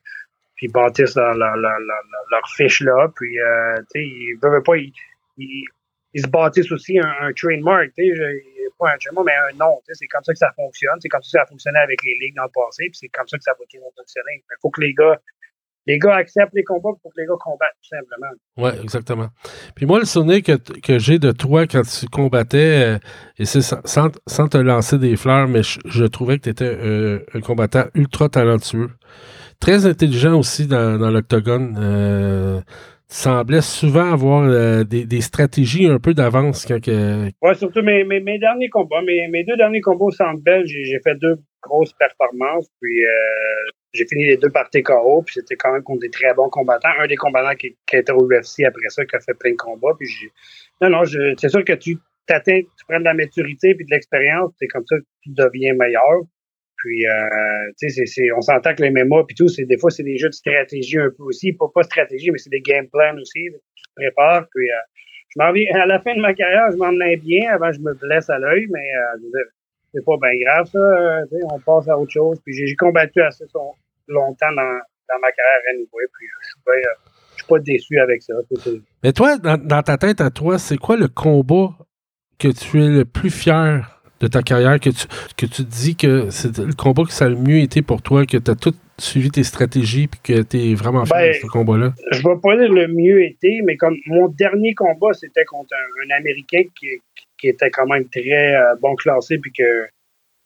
puis 0.56 0.68
ils 0.68 0.72
bâtissent 0.74 1.15
leur, 1.15 1.34
leur, 1.36 1.56
leur, 1.56 1.79
leur, 1.79 2.50
fiche-là. 2.58 3.08
Puis, 3.15 3.39
euh, 3.39 3.77
tu 3.94 4.01
sais, 4.01 4.03
ils 4.03 4.38
veulent 4.41 4.63
pas... 4.63 4.75
Ils, 4.77 4.91
ils, 5.38 5.63
ils 6.13 6.24
se 6.24 6.27
bâtissent 6.27 6.72
aussi 6.72 7.00
un, 7.00 7.13
un 7.22 7.32
trademark, 7.34 7.91
tu 7.96 8.03
sais, 8.03 8.44
pas 8.79 8.91
un 8.91 8.98
trademark, 8.98 9.25
mais 9.27 9.53
un 9.53 9.58
nom. 9.58 9.79
C'est 9.88 10.08
comme 10.08 10.24
ça 10.24 10.34
que 10.34 10.39
ça 10.39 10.51
fonctionne. 10.56 11.00
C'est 11.00 11.08
comme 11.08 11.22
ça 11.22 11.27
que 11.27 11.32
ça 11.32 11.41
a 11.44 11.46
fonctionné 11.46 11.79
avec 11.79 12.03
les 12.03 12.18
ligues 12.20 12.36
dans 12.36 12.44
le 12.44 12.50
passé. 12.53 12.86
Puis 12.89 12.96
c'est 13.00 13.08
comme 13.10 13.27
ça 13.27 13.38
que 13.38 13.44
ça 13.44 13.53
va 13.58 13.63
toujours 13.72 13.94
fonctionner. 13.96 14.44
Il 14.44 14.56
faut 14.62 14.70
que 14.70 14.82
les 14.82 14.94
gars... 14.94 15.18
Les 15.89 15.98
gars 15.98 16.17
acceptent 16.17 16.53
les 16.53 16.63
combats 16.63 16.91
pour 17.01 17.12
que 17.12 17.19
les 17.19 17.25
gars 17.25 17.34
combattent, 17.39 17.74
tout 17.81 17.89
simplement. 17.98 18.31
Oui, 18.58 18.69
exactement. 18.84 19.29
Puis 19.75 19.88
moi, 19.88 19.98
le 19.98 20.05
souvenir 20.05 20.41
que, 20.43 21.00
j'ai 21.00 21.17
de 21.17 21.31
toi 21.31 21.65
quand 21.65 21.81
tu 21.81 22.05
combattais, 22.05 22.84
euh, 22.84 22.98
et 23.39 23.46
c'est 23.46 23.62
sans, 23.62 23.81
sans, 23.86 24.10
sans 24.27 24.48
te 24.48 24.60
lancer 24.60 25.00
des 25.00 25.15
fleurs, 25.15 25.48
mais 25.48 25.63
je, 25.63 25.79
je 25.86 26.05
trouvais 26.05 26.38
que 26.38 26.43
tu 26.43 26.50
étais 26.50 26.65
euh, 26.65 27.25
un 27.34 27.41
combattant 27.41 27.86
ultra 27.96 28.29
talentueux. 28.29 28.91
Très 29.60 29.88
intelligent 29.88 30.38
aussi 30.38 30.67
dans, 30.67 31.00
dans 31.00 31.10
l'octogone. 31.10 31.75
Euh, 31.81 32.62
tu 33.10 33.15
semblais 33.15 33.62
souvent 33.62 34.13
avoir 34.13 34.43
euh, 34.43 34.84
des, 34.84 35.05
des 35.08 35.22
stratégies 35.22 35.88
un 35.88 35.98
peu 35.98 36.13
d'avance 36.13 36.67
quand 36.67 36.79
que. 36.79 37.31
Ouais, 37.41 37.55
surtout 37.55 37.81
mes, 37.81 38.03
mes, 38.03 38.19
mes 38.19 38.38
derniers 38.38 38.69
combats. 38.69 39.01
Mes, 39.01 39.27
mes 39.29 39.43
deux 39.43 39.58
derniers 39.58 39.81
combats 39.81 40.05
au 40.05 40.12
Centre 40.12 40.39
Bell, 40.43 40.67
j'ai 40.67 41.00
fait 41.03 41.15
deux 41.15 41.38
grosses 41.63 41.93
performances. 41.93 42.67
Puis, 42.79 43.03
j'ai 43.93 44.05
fini 44.08 44.25
les 44.25 44.38
deux 44.38 44.50
parties 44.50 44.84
KO, 44.84 45.24
puis 45.24 45.36
c'était 45.36 45.55
quand 45.55 45.74
même 45.74 45.84
contre 45.84 46.01
des 46.01 46.10
très 46.10 46.34
bons 46.34 46.50
combattants. 46.50 46.89
Un 47.00 47.08
des 47.08 47.15
combattants 47.15 47.55
qui, 47.55 47.75
qui 47.88 47.96
était 47.96 48.12
au 48.12 48.27
UFC 48.27 48.63
après 48.65 48.89
ça, 48.89 49.05
qui 49.05 49.15
a 49.15 49.19
fait 49.19 49.34
plein 49.34 49.51
de 49.51 49.58
combats. 49.58 49.93
Puis 49.98 50.08
j'ai, 50.08 50.31
non, 50.81 50.89
non, 50.89 51.03
c'est 51.05 51.50
sûr 51.50 51.63
que 51.63 51.74
tu 51.74 51.98
t'atteins, 52.27 52.62
tu 52.62 52.86
prends 52.88 53.00
de 53.00 53.05
la 53.05 53.13
maturité 53.13 53.74
puis 53.74 53.86
de 53.86 53.91
l'expérience, 53.91 54.53
c'est 54.60 54.67
comme 54.67 54.86
ça 54.88 54.98
que 54.98 55.05
tu 55.24 55.31
deviens 55.31 55.74
meilleur. 55.74 56.22
Puis, 56.77 57.05
euh, 57.08 57.72
tu 57.77 57.89
sais, 57.89 58.05
c'est, 58.05 58.31
on 58.31 58.41
s'entend 58.41 58.74
que 58.74 58.84
les 58.84 58.91
mémoires 58.91 59.25
puis 59.25 59.36
tout, 59.36 59.50
c'est 59.50 59.65
des 59.65 59.77
fois 59.77 59.89
c'est 59.89 60.03
des 60.03 60.17
jeux 60.17 60.29
de 60.29 60.34
stratégie 60.34 60.98
un 60.98 61.10
peu 61.10 61.24
aussi, 61.24 61.51
pas 61.51 61.65
pas 61.74 61.84
stratégie, 61.84 62.31
mais 62.31 62.38
c'est 62.38 62.51
des 62.51 62.62
game 62.62 62.88
plans 62.88 63.17
aussi. 63.19 63.50
Tu 63.75 63.84
te 63.84 63.89
prépares. 63.96 64.48
Puis, 64.55 64.69
euh, 64.69 64.75
je 65.29 65.39
m'en 65.39 65.81
à 65.81 65.86
la 65.86 66.00
fin 66.00 66.15
de 66.15 66.22
ma 66.22 66.34
carrière, 66.34 66.72
je 66.72 66.77
m'en 66.77 66.91
menais 66.91 67.17
bien 67.17 67.51
avant 67.51 67.72
je 67.72 67.79
me 67.79 67.93
blesse 67.93 68.29
à 68.29 68.39
l'œil, 68.39 68.67
mais 68.72 68.79
euh, 68.79 69.43
c'est 69.93 70.05
pas 70.05 70.15
bien 70.22 70.31
grave 70.46 70.67
ça. 70.67 70.79
Euh, 70.79 71.25
on 71.51 71.60
passe 71.60 71.88
à 71.88 71.98
autre 71.98 72.12
chose. 72.12 72.39
Puis 72.43 72.53
j'ai 72.53 72.75
combattu 72.75 73.22
assez 73.22 73.46
longtemps 74.08 74.51
dans, 74.55 74.79
dans 75.10 75.19
ma 75.22 75.31
carrière 75.31 75.62
anyway, 75.74 76.05
puis 76.17 76.25
euh, 76.25 76.39
je 76.41 76.48
suis 76.48 76.60
pas, 76.65 76.72
je 77.31 77.36
suis 77.36 77.48
pas 77.48 77.60
déçu 77.60 78.00
avec 78.00 78.22
ça. 78.22 78.34
Mais 79.03 79.13
toi, 79.13 79.38
dans, 79.38 79.58
dans, 79.58 79.81
ta 79.81 79.98
tête 79.98 80.22
à 80.22 80.29
toi, 80.29 80.58
c'est 80.58 80.77
quoi 80.77 80.98
le 80.98 81.08
combat 81.08 81.69
que 82.38 82.48
tu 82.48 82.84
es 82.84 82.88
le 82.88 83.05
plus 83.05 83.29
fier 83.29 84.01
de 84.19 84.27
ta 84.27 84.41
carrière, 84.41 84.79
que 84.79 84.89
tu, 84.89 85.08
que 85.38 85.46
tu 85.46 85.63
dis 85.63 85.96
que 85.96 86.29
c'est 86.29 86.58
le 86.58 86.74
combat 86.74 87.03
que 87.03 87.12
ça 87.12 87.25
a 87.25 87.29
le 87.29 87.38
mieux 87.38 87.60
été 87.60 87.81
pour 87.81 88.01
toi, 88.01 88.25
que 88.25 88.38
tu 88.38 88.51
as 88.51 88.55
tout 88.55 88.74
suivi 88.98 89.31
tes 89.31 89.43
stratégies 89.43 90.08
puis 90.08 90.19
que 90.22 90.41
tu 90.41 90.58
es 90.58 90.75
vraiment 90.75 91.05
fier 91.05 91.22
de 91.22 91.31
Ben, 91.31 91.41
ce 91.41 91.48
combat-là? 91.48 91.93
Je 92.12 92.17
vais 92.17 92.39
pas 92.41 92.58
dire 92.58 92.72
le 92.72 92.88
mieux 92.89 93.24
été, 93.24 93.62
mais 93.63 93.77
comme 93.77 93.96
mon 94.08 94.27
dernier 94.27 94.74
combat, 94.74 95.13
c'était 95.13 95.46
contre 95.46 95.74
un, 95.74 96.13
un 96.13 96.17
Américain 96.17 96.63
qui, 96.77 96.88
qui 97.15 97.25
était 97.48 97.69
quand 97.72 97.88
même 97.88 98.08
très 98.10 98.55
euh, 98.55 98.75
bon 98.81 98.96
classé 98.96 99.38
puis 99.38 99.51
que, 99.53 99.86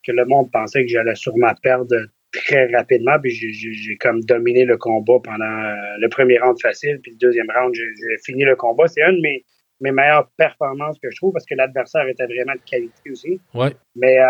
que 0.05 0.11
le 0.11 0.25
monde 0.25 0.51
pensait 0.51 0.83
que 0.83 0.89
j'allais 0.89 1.15
sûrement 1.15 1.53
perdre 1.61 1.95
très 2.31 2.65
rapidement. 2.71 3.19
Puis 3.21 3.31
j'ai- 3.31 3.97
comme 3.97 4.21
dominé 4.21 4.65
le 4.65 4.77
combat 4.77 5.19
pendant 5.23 5.43
euh, 5.63 5.73
le 5.99 6.07
premier 6.09 6.37
round 6.39 6.57
facile, 6.61 6.99
puis 7.01 7.11
le 7.11 7.17
deuxième 7.17 7.47
round, 7.55 7.73
j'ai 7.73 7.83
j'ai 7.83 8.17
fini 8.25 8.43
le 8.43 8.55
combat. 8.55 8.87
C'est 8.87 9.01
une 9.01 9.17
de 9.17 9.21
mes, 9.21 9.45
mes 9.81 9.91
meilleures 9.91 10.29
performances 10.37 10.97
que 11.01 11.09
je 11.11 11.15
trouve 11.17 11.33
parce 11.33 11.45
que 11.45 11.55
l'adversaire 11.55 12.07
était 12.07 12.25
vraiment 12.25 12.53
de 12.53 12.69
qualité 12.69 13.09
aussi. 13.11 13.39
Ouais. 13.53 13.71
Mais, 13.95 14.19
euh, 14.19 14.27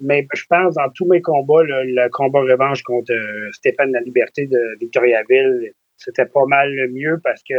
mais 0.00 0.26
je 0.34 0.44
pense 0.48 0.74
dans 0.74 0.90
tous 0.94 1.06
mes 1.06 1.20
combats, 1.22 1.62
le, 1.62 1.84
le 1.84 2.08
combat 2.10 2.40
revanche 2.40 2.82
contre 2.82 3.12
euh, 3.12 3.50
Stéphane 3.52 3.92
La 3.92 4.00
Liberté 4.00 4.46
de 4.46 4.78
Victoriaville, 4.80 5.72
c'était 5.96 6.26
pas 6.26 6.44
mal 6.46 6.70
le 6.74 6.88
mieux 6.88 7.18
parce 7.24 7.42
que 7.48 7.54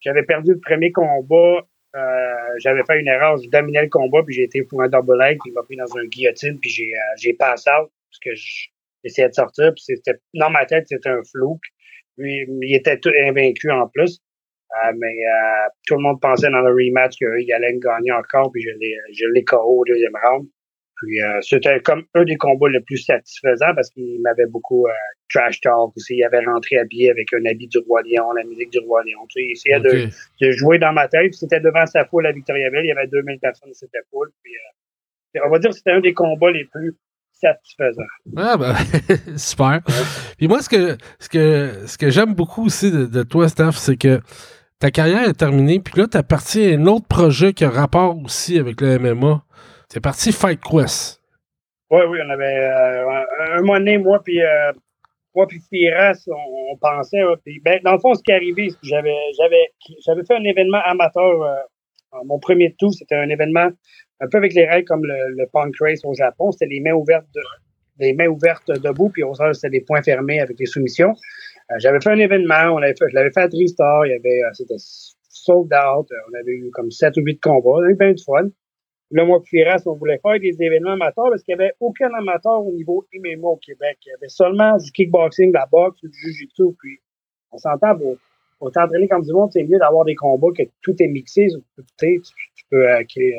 j'avais 0.00 0.22
perdu 0.22 0.52
le 0.52 0.60
premier 0.60 0.90
combat. 0.92 1.60
Euh, 1.94 2.34
j'avais 2.58 2.82
fait 2.86 3.00
une 3.00 3.08
erreur, 3.08 3.36
je 3.42 3.48
dominais 3.50 3.82
le 3.82 3.88
combat, 3.88 4.22
puis 4.24 4.34
j'ai 4.34 4.44
été 4.44 4.62
pour 4.64 4.82
un 4.82 4.88
double 4.88 5.18
leg, 5.18 5.38
puis 5.42 5.50
il 5.50 5.54
m'a 5.54 5.62
pris 5.62 5.76
dans 5.76 5.96
un 5.96 6.04
guillotine, 6.06 6.58
puis 6.60 6.70
j'ai 6.70 6.92
euh, 6.94 7.14
j'ai 7.18 7.34
passé 7.34 7.70
out 7.70 7.90
parce 8.10 8.18
que 8.24 8.34
je- 8.34 8.68
j'essayais 9.04 9.28
de 9.28 9.34
sortir, 9.34 9.72
puis 9.74 9.82
c'était 9.84 10.18
dans 10.34 10.50
ma 10.50 10.66
tête, 10.66 10.86
c'était 10.88 11.08
un 11.10 11.22
flou. 11.30 11.60
Il 12.18 12.74
était 12.74 12.98
tout 13.00 13.10
invaincu 13.26 13.70
en 13.70 13.88
plus. 13.88 14.20
Euh, 14.84 14.92
mais 14.98 15.06
euh, 15.26 15.68
tout 15.86 15.96
le 15.96 16.02
monde 16.02 16.20
pensait 16.20 16.50
dans 16.50 16.60
le 16.60 16.72
rematch 16.72 17.16
qu'il 17.16 17.52
allait 17.52 17.74
me 17.74 17.80
gagner 17.80 18.12
encore, 18.12 18.50
puis 18.52 18.62
je 18.62 18.70
l'ai 18.78 18.96
je 19.14 19.26
l'ai 19.32 19.44
KO 19.44 19.80
au 19.80 19.84
deuxième 19.84 20.12
round. 20.24 20.48
Puis 20.96 21.22
euh, 21.22 21.40
c'était 21.42 21.80
comme 21.80 22.04
un 22.14 22.24
des 22.24 22.36
combats 22.36 22.68
le 22.68 22.80
plus 22.80 22.98
satisfaisants 22.98 23.74
parce 23.74 23.90
qu'il 23.90 24.20
m'avait 24.20 24.46
beaucoup 24.46 24.86
euh, 24.86 24.92
trash 25.32 25.60
talk 25.60 25.96
aussi. 25.96 26.16
Il 26.16 26.24
avait 26.24 26.44
rentré 26.44 26.78
habillé 26.78 27.10
avec 27.10 27.32
un 27.32 27.44
habit 27.46 27.66
du 27.66 27.78
Roi 27.78 28.02
Lion, 28.02 28.32
la 28.32 28.44
musique 28.44 28.70
du 28.70 28.78
Roi 28.80 29.02
Lion. 29.04 29.26
Tu 29.28 29.40
sais, 29.40 29.46
il 29.46 29.52
essayait 29.52 30.10
de, 30.40 30.50
jouer 30.52 30.78
dans 30.78 30.92
ma 30.92 31.08
tête. 31.08 31.30
Puis 31.30 31.38
C'était 31.38 31.60
devant 31.60 31.86
sa 31.86 32.04
foule 32.04 32.26
à 32.26 32.32
Victoriaville. 32.32 32.84
Il 32.84 32.88
y 32.88 32.92
avait 32.92 33.08
2000 33.08 33.38
personnes 33.40 33.70
dans 33.70 33.74
cette 33.74 33.90
foule. 34.10 34.30
Puis, 34.42 34.52
euh, 34.54 35.40
on 35.46 35.50
va 35.50 35.58
dire 35.58 35.70
que 35.70 35.76
c'était 35.76 35.92
un 35.92 36.00
des 36.00 36.14
combats 36.14 36.52
les 36.52 36.64
plus 36.64 36.94
satisfaisants. 37.32 38.02
Ah 38.36 38.56
ben, 38.56 38.74
super. 39.36 39.80
Puis 40.38 40.46
moi, 40.46 40.62
ce 40.62 40.68
que, 40.68 40.96
ce 41.18 41.28
que, 41.28 41.86
ce 41.86 41.98
que 41.98 42.10
j'aime 42.10 42.34
beaucoup 42.34 42.66
aussi 42.66 42.92
de, 42.92 43.06
de 43.06 43.22
toi, 43.24 43.48
Steph, 43.48 43.72
c'est 43.72 43.96
que 43.96 44.20
ta 44.78 44.90
carrière 44.90 45.28
est 45.28 45.34
terminée, 45.34 45.80
puis 45.80 45.94
là, 45.98 46.06
tu 46.06 46.16
as 46.16 46.22
parti 46.22 46.64
à 46.64 46.76
un 46.76 46.86
autre 46.86 47.06
projet 47.06 47.52
qui 47.52 47.64
a 47.64 47.70
rapport 47.70 48.18
aussi 48.22 48.58
avec 48.58 48.80
le 48.80 48.98
MMA. 48.98 49.42
C'est 49.94 50.00
parti 50.00 50.32
Fight 50.32 50.60
Quest. 50.60 51.22
Oui, 51.88 52.00
oui, 52.08 52.18
on 52.26 52.30
avait 52.30 52.64
euh, 52.64 53.22
un, 53.52 53.60
moment 53.60 53.78
donné, 53.78 53.96
moi 53.96 54.20
puis 54.24 54.42
euh, 54.42 54.72
moi 55.36 55.46
puis 55.46 55.60
Firas, 55.70 56.20
on, 56.26 56.72
on 56.72 56.76
pensait. 56.78 57.22
puis, 57.44 57.60
ben, 57.64 57.78
dans 57.84 57.92
le 57.92 58.00
fond, 58.00 58.12
ce 58.12 58.22
qui 58.24 58.32
est 58.32 58.34
arrivé, 58.34 58.70
c'est 58.70 58.80
que 58.80 58.88
j'avais 58.88 59.14
j'avais 59.38 59.72
j'avais 60.04 60.24
fait 60.24 60.34
un 60.34 60.42
événement 60.42 60.80
amateur. 60.84 61.42
euh, 61.44 62.18
mon 62.24 62.40
premier 62.40 62.74
tout, 62.76 62.90
c'était 62.90 63.14
un 63.14 63.28
événement 63.28 63.68
un 64.20 64.26
peu 64.28 64.38
avec 64.38 64.54
les 64.54 64.66
règles 64.66 64.88
comme 64.88 65.04
le, 65.04 65.46
Punk 65.52 65.76
Race 65.78 66.00
au 66.04 66.12
Japon. 66.12 66.50
C'était 66.50 66.74
les 66.74 66.80
mains 66.80 66.94
ouvertes 66.94 67.28
mains 68.14 68.26
ouvertes 68.26 68.72
debout, 68.72 69.10
puis 69.10 69.22
sol, 69.34 69.54
c'était 69.54 69.78
des 69.78 69.82
points 69.82 70.02
fermés 70.02 70.40
avec 70.40 70.58
les 70.58 70.66
soumissions. 70.66 71.14
Euh, 71.70 71.76
j'avais 71.78 72.00
fait 72.00 72.10
un 72.10 72.18
événement, 72.18 72.74
on 72.74 72.80
fait, 72.80 72.96
je 72.98 73.14
l'avais 73.14 73.30
fait 73.30 73.42
à 73.42 73.48
Tristar, 73.48 74.06
il 74.06 74.10
y 74.10 74.14
avait, 74.14 74.40
c'était 74.54 74.74
sold 75.28 75.72
out, 75.72 76.08
on 76.30 76.34
avait 76.34 76.52
eu 76.52 76.70
comme 76.72 76.90
7 76.90 77.16
ou 77.16 77.20
8 77.20 77.38
combats, 77.38 77.78
on 77.78 77.94
bien 77.94 78.12
du 78.12 78.24
fun. 78.24 78.48
Là, 79.10 79.24
moi, 79.24 79.40
Firas, 79.44 79.82
on 79.86 79.94
voulait 79.94 80.18
faire 80.18 80.40
des 80.40 80.56
événements 80.60 80.92
amateurs 80.92 81.28
parce 81.30 81.42
qu'il 81.42 81.56
n'y 81.56 81.62
avait 81.62 81.74
aucun 81.80 82.12
amateur 82.14 82.64
au 82.64 82.72
niveau 82.72 83.06
MMA 83.14 83.46
au 83.46 83.56
Québec. 83.56 83.98
Il 84.06 84.10
y 84.10 84.12
avait 84.12 84.28
seulement 84.28 84.76
du 84.76 84.90
kickboxing, 84.90 85.50
de 85.50 85.54
la 85.54 85.66
boxe, 85.66 86.00
du 86.02 86.10
jiu-jitsu, 86.12 86.74
puis 86.78 86.98
on 87.52 87.58
s'entend 87.58 87.96
pour, 87.96 88.16
pour 88.58 88.72
t'entraîner 88.72 89.08
comme 89.08 89.22
du 89.22 89.32
monde, 89.32 89.50
c'est 89.52 89.62
mieux 89.62 89.78
d'avoir 89.78 90.04
des 90.04 90.14
combats 90.14 90.48
que 90.56 90.62
tout 90.82 90.94
est 90.98 91.08
mixé. 91.08 91.48
Tu, 91.98 92.20
tu, 92.22 92.64
peux 92.70 92.88
euh, 92.88 93.00
euh, 93.00 93.30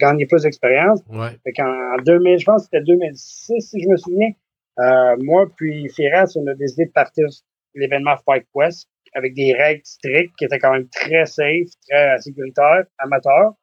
gagner 0.00 0.26
plus 0.26 0.42
d'expérience. 0.42 1.00
Ouais. 1.10 1.36
En 1.60 2.02
2000, 2.02 2.38
je 2.38 2.44
pense 2.44 2.62
que 2.62 2.68
c'était 2.72 2.84
2006, 2.84 3.60
si 3.60 3.80
je 3.80 3.88
me 3.88 3.96
souviens, 3.96 4.30
euh, 4.78 5.16
moi 5.18 5.46
puis 5.56 5.88
Firas, 5.90 6.32
on 6.36 6.46
a 6.46 6.54
décidé 6.54 6.86
de 6.86 6.92
partir 6.92 7.26
l'événement 7.74 8.16
Fight 8.24 8.46
Quest 8.54 8.88
avec 9.14 9.34
des 9.34 9.52
règles 9.52 9.82
strictes 9.84 10.34
qui 10.38 10.44
étaient 10.44 10.58
quand 10.58 10.72
même 10.72 10.88
très 10.88 11.26
safe, 11.26 11.68
très 11.88 12.18
sécuritaires, 12.20 12.84
amateurs. 12.98 13.54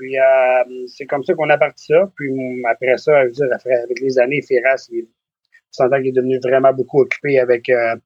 Puis 0.00 0.18
euh, 0.18 0.86
c'est 0.86 1.04
comme 1.04 1.22
ça 1.24 1.34
qu'on 1.34 1.50
a 1.50 1.58
parti 1.58 1.84
ça. 1.88 2.10
Puis 2.16 2.32
mm, 2.32 2.64
après 2.64 2.96
ça, 2.96 3.28
je 3.28 3.44
avec 3.44 4.00
les 4.00 4.18
années, 4.18 4.40
Firas, 4.40 4.88
il, 4.90 5.06
s'entend 5.70 5.98
qu'il 5.98 6.08
est 6.08 6.12
devenu 6.12 6.38
vraiment 6.42 6.72
beaucoup 6.72 7.02
occupé 7.02 7.38
avec 7.38 7.68
euh, 7.68 7.96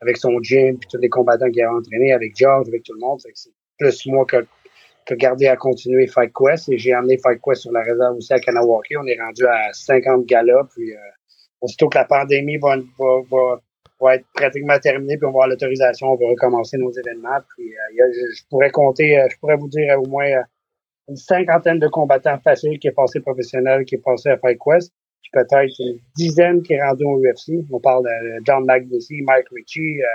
avec 0.00 0.16
son 0.16 0.42
gym, 0.42 0.78
puis 0.78 0.88
tous 0.90 0.98
les 0.98 1.10
combattants 1.10 1.50
qu'il 1.50 1.62
a 1.62 1.70
entraînés, 1.70 2.12
avec 2.12 2.34
George, 2.34 2.68
avec 2.68 2.84
tout 2.84 2.94
le 2.94 3.00
monde. 3.00 3.20
C'est 3.20 3.50
plus 3.78 4.06
moi 4.06 4.24
que, 4.24 4.46
que 5.04 5.14
garder 5.14 5.46
à 5.46 5.56
continuer 5.56 6.06
Fight 6.06 6.32
Quest. 6.34 6.70
Et 6.70 6.78
j'ai 6.78 6.94
amené 6.94 7.18
Fight 7.18 7.38
Quest 7.44 7.60
sur 7.60 7.72
la 7.72 7.82
réserve 7.82 8.16
aussi 8.16 8.32
à 8.32 8.40
Kanawaki. 8.40 8.96
On 8.96 9.06
est 9.06 9.20
rendu 9.20 9.44
à 9.46 9.72
50 9.74 10.24
galas. 10.24 10.68
Puis 10.74 10.90
euh, 10.90 10.98
aussitôt 11.60 11.90
que 11.90 11.98
la 11.98 12.06
pandémie 12.06 12.56
va, 12.56 12.76
va, 12.98 13.60
va, 14.00 14.14
être 14.14 14.24
pratiquement 14.32 14.78
terminée, 14.78 15.18
puis 15.18 15.26
on 15.26 15.32
va 15.32 15.44
avoir 15.44 15.48
l'autorisation, 15.48 16.08
on 16.08 16.16
va 16.16 16.30
recommencer 16.30 16.78
nos 16.78 16.90
événements. 16.90 17.40
Puis 17.54 17.74
je, 17.98 18.42
pourrais 18.48 18.70
compter, 18.70 19.22
je 19.30 19.38
pourrais 19.38 19.56
vous 19.56 19.68
dire 19.68 20.00
au 20.00 20.08
moins 20.08 20.42
une 21.08 21.16
cinquantaine 21.16 21.78
de 21.78 21.88
combattants 21.88 22.38
faciles 22.40 22.78
qui 22.78 22.88
est 22.88 22.92
passé 22.92 23.20
professionnel, 23.20 23.84
qui 23.84 23.96
est 23.96 24.04
passé 24.04 24.30
à 24.30 24.38
Fight 24.38 24.58
Quest. 24.58 24.92
Puis 25.22 25.30
peut-être 25.32 25.72
une 25.78 25.98
dizaine 26.16 26.62
qui 26.62 26.74
est 26.74 26.82
rendu 26.82 27.04
au 27.04 27.20
UFC. 27.20 27.64
On 27.70 27.80
parle 27.80 28.04
de 28.04 28.44
John 28.44 28.64
Magnusi, 28.64 29.22
Mike 29.22 29.48
Ritchie, 29.50 30.00
euh, 30.00 30.06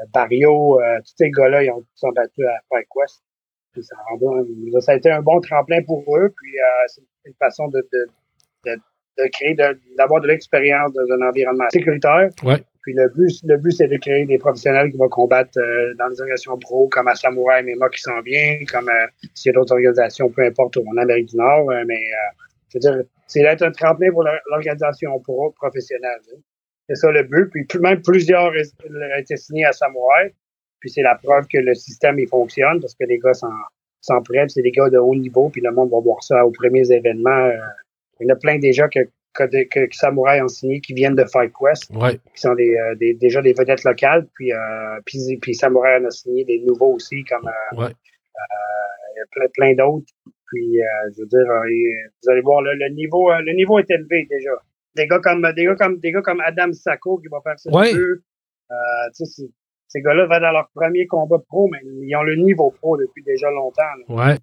euh, 0.00 0.06
Barrio, 0.12 0.80
euh, 0.80 0.98
tous 1.00 1.14
ces 1.16 1.30
gars-là, 1.30 1.62
ils 1.62 1.70
tous 1.70 1.86
sont 1.94 2.10
battus 2.10 2.46
à 2.46 2.60
Fight 2.68 2.86
ça, 3.82 4.80
ça 4.80 4.92
a 4.92 4.96
été 4.96 5.10
un 5.10 5.22
bon 5.22 5.40
tremplin 5.40 5.82
pour 5.82 6.04
eux. 6.16 6.32
Puis 6.36 6.58
euh, 6.58 6.84
c'est 6.86 7.02
une 7.24 7.34
façon 7.34 7.68
de, 7.68 7.86
de, 7.92 8.06
de, 8.66 8.76
de 9.18 9.28
créer, 9.30 9.54
d'avoir 9.96 10.20
de, 10.20 10.28
l'expérience 10.28 10.92
dans 10.92 11.14
un 11.14 11.28
environnement 11.28 11.68
sécuritaire. 11.70 12.28
Ouais. 12.42 12.62
Puis 12.84 12.92
le 12.92 13.08
but, 13.08 13.32
le 13.44 13.70
c'est 13.70 13.88
de 13.88 13.96
créer 13.96 14.26
des 14.26 14.36
professionnels 14.36 14.90
qui 14.90 14.98
vont 14.98 15.08
combattre 15.08 15.58
euh, 15.58 15.94
dans 15.98 16.10
des 16.10 16.20
organisations 16.20 16.58
pro, 16.58 16.86
comme 16.88 17.08
à 17.08 17.14
Samouraï 17.14 17.62
MMA 17.62 17.88
qui 17.88 18.02
s'en 18.02 18.20
vient, 18.20 18.58
comme 18.70 18.90
euh, 18.90 19.06
s'il 19.34 19.50
y 19.50 19.54
a 19.54 19.58
d'autres 19.58 19.72
organisations, 19.72 20.28
peu 20.28 20.42
importe, 20.42 20.76
en 20.76 20.96
Amérique 20.98 21.30
du 21.30 21.36
Nord. 21.36 21.70
euh, 21.70 21.82
mais 21.86 21.98
je 22.68 22.76
veux 22.76 22.80
dire, 22.80 23.04
c'est 23.26 23.40
d'être 23.40 23.62
un 23.62 23.70
tremplin 23.70 24.10
pour 24.10 24.22
l'organisation 24.50 25.18
pro 25.20 25.50
professionnelle. 25.52 26.20
hein. 26.34 26.40
C'est 26.86 26.96
ça 26.96 27.10
le 27.10 27.22
but. 27.22 27.48
Puis 27.50 27.66
même 27.80 28.02
plusieurs 28.02 28.52
ont 28.52 29.18
été 29.18 29.38
signés 29.38 29.64
à 29.64 29.72
Samouraï. 29.72 30.34
Puis 30.80 30.90
c'est 30.90 31.02
la 31.02 31.14
preuve 31.14 31.46
que 31.50 31.58
le 31.58 31.72
système 31.74 32.18
il 32.18 32.28
fonctionne 32.28 32.82
parce 32.82 32.94
que 32.94 33.04
les 33.04 33.18
gars 33.18 33.32
s'en 33.32 34.22
prennent, 34.24 34.50
c'est 34.50 34.60
des 34.60 34.72
gars 34.72 34.90
de 34.90 34.98
haut 34.98 35.14
niveau, 35.14 35.48
puis 35.48 35.62
le 35.62 35.72
monde 35.72 35.90
va 35.90 36.00
voir 36.00 36.22
ça 36.22 36.44
aux 36.44 36.50
premiers 36.50 36.92
événements. 36.92 37.48
il 38.20 38.26
y 38.26 38.30
en 38.30 38.34
a 38.34 38.38
plein 38.38 38.58
déjà 38.58 38.86
que, 38.88 38.98
que, 39.34 39.44
que, 39.68 39.86
que 39.86 39.94
Samouraï 39.96 40.40
ont 40.42 40.48
signé 40.48 40.80
qui 40.80 40.94
viennent 40.94 41.14
de 41.16 41.24
Fight 41.24 41.52
Quest 41.58 41.90
Ouais. 41.94 42.18
qui 42.34 42.40
sont 42.40 42.54
des, 42.54 42.74
euh, 42.76 42.94
des- 42.96 43.14
déjà 43.14 43.42
des 43.42 43.52
vedettes 43.52 43.84
locales. 43.84 44.26
Puis, 44.34 44.52
euh, 44.52 45.00
puis, 45.04 45.18
puis 45.42 45.54
Samouraï 45.54 46.00
en 46.00 46.06
a 46.06 46.10
signé 46.10 46.44
des 46.44 46.60
nouveaux 46.60 46.94
aussi, 46.94 47.24
comme 47.24 47.46
euh, 47.48 47.82
Ouais. 47.84 47.90
a 47.90 49.26
plein, 49.32 49.46
plein 49.54 49.74
d'autres. 49.74 50.06
Puis, 50.46 50.80
euh, 50.80 50.84
je 51.16 51.22
veux 51.22 51.26
dire, 51.28 51.50
euh, 51.50 52.08
vous 52.22 52.30
allez 52.30 52.40
voir, 52.42 52.62
le, 52.62 52.74
le 52.74 52.88
niveau, 52.94 53.30
euh, 53.30 53.40
le 53.40 53.52
niveau 53.54 53.78
est 53.78 53.90
élevé 53.90 54.26
déjà. 54.30 54.50
Des 54.96 55.06
gars 55.08 55.18
comme, 55.18 55.42
des 55.56 55.64
gars 55.64 55.74
comme, 55.74 55.98
des 55.98 56.12
gars 56.12 56.22
comme 56.22 56.40
Adam 56.40 56.72
Sacco 56.72 57.18
qui 57.18 57.28
va 57.28 57.40
faire 57.42 57.58
ce 57.58 57.68
Ouais. 57.70 57.90
jeu. 57.90 58.22
Euh, 58.70 58.74
ces 59.88 60.00
gars-là 60.02 60.26
vont 60.26 60.40
dans 60.40 60.52
leur 60.52 60.68
premier 60.74 61.06
combat 61.06 61.38
pro, 61.48 61.68
mais 61.70 61.78
ils 61.84 62.14
ont 62.16 62.22
le 62.22 62.36
niveau 62.36 62.70
pro 62.70 62.96
depuis 62.96 63.22
déjà 63.22 63.50
longtemps. 63.50 63.82
là. 64.08 64.14
Ouais. 64.14 64.36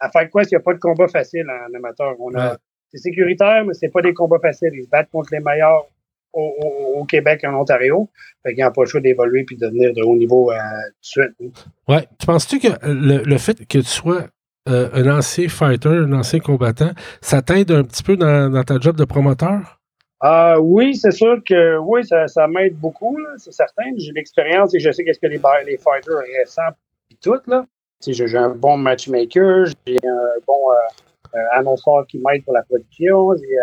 À 0.00 0.10
Fight 0.10 0.30
Quest, 0.32 0.50
il 0.50 0.54
n'y 0.56 0.60
a 0.60 0.62
pas 0.62 0.74
de 0.74 0.78
combat 0.80 1.06
facile 1.08 1.46
en 1.48 1.72
amateur. 1.74 2.14
On 2.20 2.34
a, 2.34 2.50
Ouais. 2.52 2.56
C'est 2.92 2.98
sécuritaire, 2.98 3.64
mais 3.64 3.74
c'est 3.74 3.88
pas 3.88 4.02
des 4.02 4.12
combats 4.12 4.38
faciles. 4.38 4.70
Ils 4.74 4.84
se 4.84 4.88
battent 4.88 5.10
contre 5.10 5.30
les 5.32 5.40
meilleurs 5.40 5.86
au, 6.34 7.04
Québec, 7.08 7.42
en 7.44 7.54
Ontario. 7.54 8.08
Fait 8.42 8.54
qu'ils 8.54 8.64
n'ont 8.64 8.72
pas 8.72 8.82
le 8.82 8.88
choix 8.88 9.00
d'évoluer 9.00 9.44
puis 9.44 9.56
de 9.56 9.66
devenir 9.66 9.92
de 9.92 10.02
haut 10.02 10.16
niveau 10.16 10.50
euh, 10.50 10.56
tout 11.02 11.20
de 11.20 11.34
suite. 11.40 11.66
Ouais. 11.88 12.06
Tu 12.18 12.26
penses-tu 12.26 12.58
que 12.58 12.68
le, 12.82 13.38
fait 13.38 13.66
que 13.66 13.78
tu 13.78 13.84
sois 13.84 14.26
euh, 14.68 14.88
un 14.94 15.18
ancien 15.18 15.48
fighter, 15.48 15.88
un 15.88 16.12
ancien 16.12 16.40
combattant, 16.40 16.90
ça 17.20 17.42
t'aide 17.42 17.70
un 17.70 17.84
petit 17.84 18.02
peu 18.02 18.16
dans, 18.16 18.62
ta 18.64 18.78
job 18.78 18.96
de 18.96 19.04
promoteur? 19.04 19.78
Euh, 20.24 20.56
oui, 20.58 20.94
c'est 20.94 21.10
sûr 21.10 21.42
que 21.44 21.78
oui, 21.78 22.06
ça, 22.06 22.28
ça 22.28 22.46
m'aide 22.46 22.76
beaucoup, 22.76 23.18
c'est 23.38 23.52
certain. 23.52 23.84
J'ai 23.96 24.12
l'expérience 24.12 24.72
et 24.74 24.78
je 24.78 24.90
sais 24.92 25.04
qu'est-ce 25.04 25.18
que 25.18 25.26
les, 25.26 25.40
les 25.66 25.78
fighters 25.78 26.22
récents 26.38 26.62
et 27.10 27.16
tout. 27.20 27.40
Là. 27.48 27.66
J'ai 28.06 28.36
un 28.36 28.50
bon 28.50 28.76
matchmaker, 28.76 29.66
j'ai 29.86 29.98
un 30.04 30.40
bon 30.46 30.70
euh, 31.34 31.38
annonceur 31.52 32.06
qui 32.08 32.18
m'aide 32.18 32.44
pour 32.44 32.54
la 32.54 32.62
production, 32.62 33.34
j'ai 33.36 33.56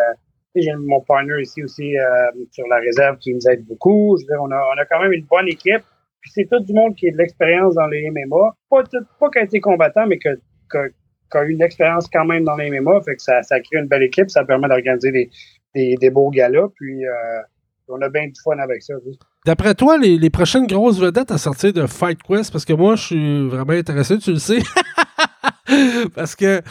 j'ai 0.56 0.74
mon 0.76 1.02
partner 1.02 1.42
ici 1.42 1.64
aussi 1.64 1.98
euh, 1.98 2.32
sur 2.52 2.68
la 2.68 2.78
réserve 2.78 3.18
qui 3.18 3.34
nous 3.34 3.48
aide 3.50 3.66
beaucoup. 3.66 4.18
Je 4.18 4.24
veux 4.24 4.28
dire, 4.28 4.42
on, 4.42 4.52
a, 4.52 4.58
on 4.76 4.80
a 4.80 4.86
quand 4.86 5.02
même 5.02 5.14
une 5.14 5.26
bonne 5.26 5.48
équipe. 5.48 5.84
Puis 6.22 6.32
c'est 6.34 6.50
tout 6.50 6.60
du 6.60 6.74
monde 6.74 6.96
qui 6.96 7.08
a 7.08 7.12
de 7.12 7.18
l'expérience 7.18 7.76
dans 7.76 7.88
les 7.88 8.10
MMA. 8.10 8.56
Pas, 8.70 8.84
pas 9.20 9.30
qui 9.30 9.40
a 9.40 9.44
été 9.44 9.60
combattant, 9.62 10.06
mais 10.08 10.18
qui 10.18 10.28
a 10.28 11.44
eu 11.44 11.52
une 11.52 11.62
expérience 11.62 12.08
quand 12.12 12.26
même 12.26 12.44
dans 12.44 12.56
les 12.56 12.70
MMA. 12.72 13.02
Fait 13.02 13.16
que 13.16 13.22
ça, 13.22 13.42
ça 13.44 13.60
crée 13.60 13.80
une 13.80 13.88
belle 13.88 14.04
équipe. 14.04 14.30
Ça 14.30 14.44
permet 14.44 14.68
d'organiser 14.68 15.12
des, 15.12 15.30
des, 15.76 15.96
des, 15.96 16.10
beaux 16.10 16.30
galas. 16.30 16.68
Puis 16.76 17.06
euh, 17.06 17.12
on 17.88 18.02
a 18.02 18.10
bien 18.10 18.28
du 18.28 18.42
fun 18.44 18.58
avec 18.58 18.82
ça. 18.82 18.96
D'après 19.46 19.76
toi, 19.76 19.98
les, 19.98 20.18
les, 20.18 20.30
prochaines 20.30 20.68
grosses 20.68 21.00
vedettes 21.00 21.32
à 21.32 21.38
sortir 21.38 21.72
de 21.72 21.88
Fight 21.88 22.22
Quest, 22.22 22.52
parce 22.52 22.66
que 22.66 22.74
moi, 22.74 22.96
je 22.96 23.06
suis 23.06 23.48
vraiment 23.48 23.74
intéressé, 23.74 24.18
tu 24.18 24.32
le 24.32 24.40
sais. 24.40 24.60
parce 26.16 26.36
que 26.36 26.62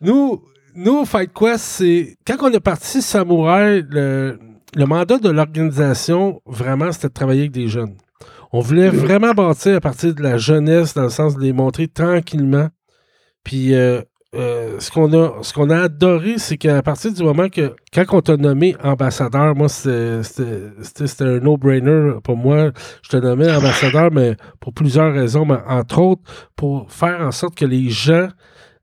nous, 0.00 0.42
nous, 0.74 1.04
Fight 1.04 1.30
Quest, 1.32 1.64
c'est. 1.64 2.16
Quand 2.26 2.36
on 2.40 2.52
est 2.52 2.60
parti 2.60 3.02
Samouraï, 3.02 3.84
le, 3.88 4.38
mandat 4.76 5.18
de 5.18 5.30
l'organisation, 5.30 6.40
vraiment, 6.46 6.92
c'était 6.92 7.08
de 7.08 7.12
travailler 7.12 7.40
avec 7.40 7.52
des 7.52 7.68
jeunes. 7.68 7.96
On 8.52 8.60
voulait 8.60 8.88
vraiment 8.88 9.32
bâtir 9.32 9.76
à 9.76 9.80
partir 9.80 10.14
de 10.14 10.22
la 10.22 10.36
jeunesse, 10.36 10.94
dans 10.94 11.04
le 11.04 11.10
sens 11.10 11.36
de 11.36 11.40
les 11.40 11.52
montrer 11.52 11.86
tranquillement. 11.86 12.68
Puis 13.44 13.74
euh, 13.74 14.02
euh, 14.36 14.78
ce 14.78 14.90
qu'on 14.90 15.12
a, 15.12 15.42
ce 15.42 15.52
qu'on 15.52 15.70
a 15.70 15.82
adoré, 15.82 16.38
c'est 16.38 16.56
qu'à 16.56 16.82
partir 16.82 17.12
du 17.12 17.22
moment 17.22 17.48
que, 17.48 17.74
quand 17.92 18.04
on 18.12 18.20
t'a 18.20 18.36
nommé 18.36 18.76
ambassadeur, 18.82 19.56
moi, 19.56 19.68
c'était 19.68 21.24
un 21.24 21.40
no-brainer 21.40 22.14
pour 22.22 22.36
moi. 22.36 22.70
Je 23.02 23.08
te 23.08 23.16
nommais 23.16 23.50
ambassadeur, 23.50 24.10
mais 24.12 24.36
pour 24.60 24.72
plusieurs 24.72 25.12
raisons, 25.12 25.44
mais 25.44 25.58
entre 25.66 26.00
autres, 26.00 26.22
pour 26.54 26.90
faire 26.92 27.20
en 27.20 27.32
sorte 27.32 27.56
que 27.56 27.64
les 27.64 27.90
gens 27.90 28.28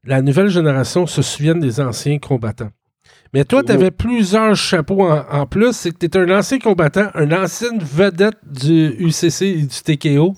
la 0.08 0.22
nouvelle 0.22 0.48
génération 0.48 1.06
se 1.06 1.22
souvienne 1.22 1.60
des 1.60 1.82
anciens 1.82 2.18
combattants. 2.18 2.72
Mais 3.34 3.44
toi, 3.44 3.62
tu 3.62 3.74
avais 3.74 3.92
plusieurs 3.92 4.56
chapeaux 4.56 5.04
en, 5.04 5.46
plus. 5.46 5.74
C'est 5.74 5.92
que 5.92 5.98
tu 5.98 6.06
étais 6.06 6.20
un 6.20 6.30
ancien 6.30 6.60
combattant, 6.60 7.10
une 7.16 7.34
ancienne 7.34 7.80
vedette 7.80 8.38
du 8.44 8.96
UCC 9.00 9.42
et 9.42 9.62
du 9.64 9.68
TKO. 9.68 10.34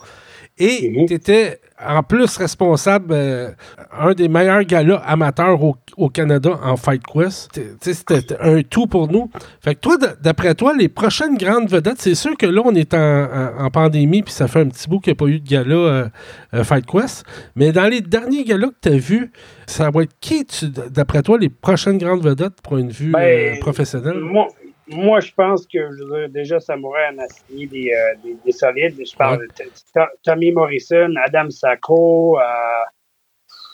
Et 0.57 1.05
tu 1.07 1.13
étais 1.13 1.61
en 1.85 2.03
plus 2.03 2.37
responsable, 2.37 3.07
euh, 3.11 3.51
un 3.97 4.13
des 4.13 4.27
meilleurs 4.27 4.63
galas 4.63 5.01
amateurs 5.05 5.59
au, 5.63 6.09
Canada 6.09 6.59
en 6.63 6.75
Fight 6.75 7.01
Quest. 7.05 7.59
C'était 7.81 8.37
un 8.39 8.61
tout 8.63 8.87
pour 8.87 9.11
nous. 9.11 9.29
Fait 9.61 9.75
que 9.75 9.79
toi, 9.79 9.97
d'après 10.21 10.55
toi, 10.55 10.73
les 10.77 10.89
prochaines 10.89 11.37
grandes 11.37 11.69
vedettes, 11.69 11.99
c'est 11.99 12.15
sûr 12.15 12.35
que 12.37 12.45
là, 12.45 12.61
on 12.65 12.73
est 12.73 12.93
en, 12.93 13.69
pandémie, 13.71 14.23
puis 14.23 14.33
ça 14.33 14.47
fait 14.47 14.61
un 14.61 14.67
petit 14.67 14.89
bout 14.89 14.99
qu'il 14.99 15.11
n'y 15.11 15.17
a 15.17 15.19
pas 15.19 15.25
eu 15.25 15.39
de 15.39 15.47
gala 15.47 15.75
euh, 15.75 16.09
euh, 16.53 16.63
Fight 16.63 16.85
Quest. 16.85 17.25
Mais 17.55 17.71
dans 17.71 17.87
les 17.87 18.01
derniers 18.01 18.43
galas 18.43 18.67
que 18.67 18.89
tu 18.89 18.89
as 18.89 18.97
vus, 18.97 19.31
ça 19.67 19.89
va 19.91 20.03
être 20.03 20.13
qui, 20.19 20.45
d'après 20.89 21.21
toi, 21.21 21.37
les 21.37 21.49
prochaines 21.49 21.97
grandes 21.97 22.23
vedettes 22.23 22.61
pour 22.63 22.77
une 22.77 22.89
vue 22.89 23.11
ben, 23.11 23.59
professionnelle? 23.59 24.19
moi, 24.19 24.47
je 24.89 25.33
pense 25.33 25.67
que 25.67 25.79
je 25.91 26.27
déjà, 26.27 26.59
Samouraï 26.59 27.13
en 27.13 27.19
a 27.19 27.27
signé 27.27 27.67
des, 27.67 27.91
euh, 27.93 28.15
des, 28.23 28.35
des, 28.45 28.51
solides. 28.51 28.95
Je 28.99 29.15
parle 29.15 29.47
de 29.47 30.07
Tommy 30.23 30.51
Morrison, 30.51 31.13
Adam 31.25 31.49
Sacco, 31.49 32.39
euh, 32.39 32.43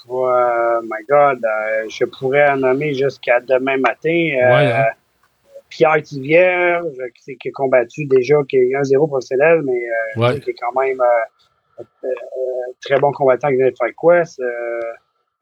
oh 0.09 0.81
my 0.83 1.05
God, 1.09 1.43
euh, 1.43 1.85
je 1.89 2.05
pourrais 2.05 2.49
en 2.49 2.57
nommer 2.57 2.93
jusqu'à 2.93 3.39
demain 3.39 3.77
matin. 3.77 4.09
Euh, 4.09 4.73
hein. 4.73 4.85
Pierre 5.69 6.01
Tivière, 6.03 6.83
qui, 7.23 7.37
qui 7.37 7.49
a 7.49 7.51
combattu 7.53 8.05
déjà, 8.05 8.35
qui 8.47 8.57
est 8.57 8.69
1-0 8.69 9.07
professionnel, 9.07 9.61
mais 9.63 10.39
qui 10.39 10.49
est 10.49 10.53
quand 10.53 10.79
même 10.79 11.01
très 12.81 12.99
bon 12.99 13.11
combattant 13.11 13.49
qui 13.49 13.55
vient 13.55 13.67
de 13.67 13.73
Quest. 13.73 14.41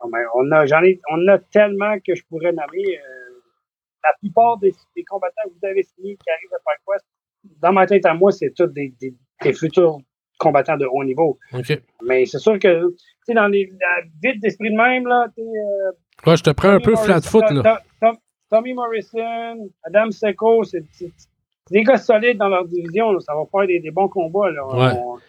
on 0.01 0.51
a, 0.51 0.65
j'en 0.65 0.81
ai, 0.81 0.99
on 1.11 1.27
a 1.27 1.37
tellement 1.37 1.99
que 1.99 2.15
je 2.15 2.23
pourrais 2.25 2.51
nommer 2.51 2.99
la 4.03 4.13
plupart 4.19 4.57
des, 4.57 4.73
combattants 5.07 5.41
que 5.45 5.53
vous 5.59 5.67
avez 5.67 5.83
signés 5.83 6.17
qui 6.17 6.29
arrivent 6.29 6.53
à 6.53 6.59
FireQuest, 6.59 7.05
dans 7.61 7.73
ma 7.73 7.85
tête 7.85 8.05
à 8.05 8.13
moi, 8.13 8.31
c'est 8.31 8.53
tous 8.55 8.67
des, 8.67 8.93
futurs 9.53 9.97
combattants 10.39 10.77
de 10.77 10.85
haut 10.85 11.03
niveau. 11.03 11.39
Mais 12.03 12.25
c'est 12.25 12.39
sûr 12.39 12.59
que, 12.59 12.89
tu 12.89 12.95
sais, 13.25 13.33
dans 13.33 13.47
les, 13.47 13.71
la 13.79 14.03
vite 14.21 14.41
d'esprit 14.41 14.71
de 14.71 14.77
même, 14.77 15.07
là, 15.07 15.27
tu 15.35 15.41
euh, 15.41 15.91
Ouais, 16.29 16.37
je 16.37 16.43
te 16.43 16.51
prends 16.51 16.69
un 16.69 16.79
peu 16.79 16.95
flat 16.95 17.21
foot, 17.21 17.49
là. 17.51 17.81
Tommy 18.49 18.73
Morrison, 18.73 19.69
Adam 19.83 20.11
Seco, 20.11 20.63
c'est 20.63 20.83
des 21.71 21.83
gars 21.83 21.97
solides 21.97 22.37
dans 22.37 22.49
leur 22.49 22.65
division, 22.65 23.19
ça 23.19 23.33
va 23.33 23.45
faire 23.49 23.67
des, 23.67 23.91
bons 23.91 24.09
combats, 24.09 24.51
là. 24.51 24.67
Ouais 24.67 25.19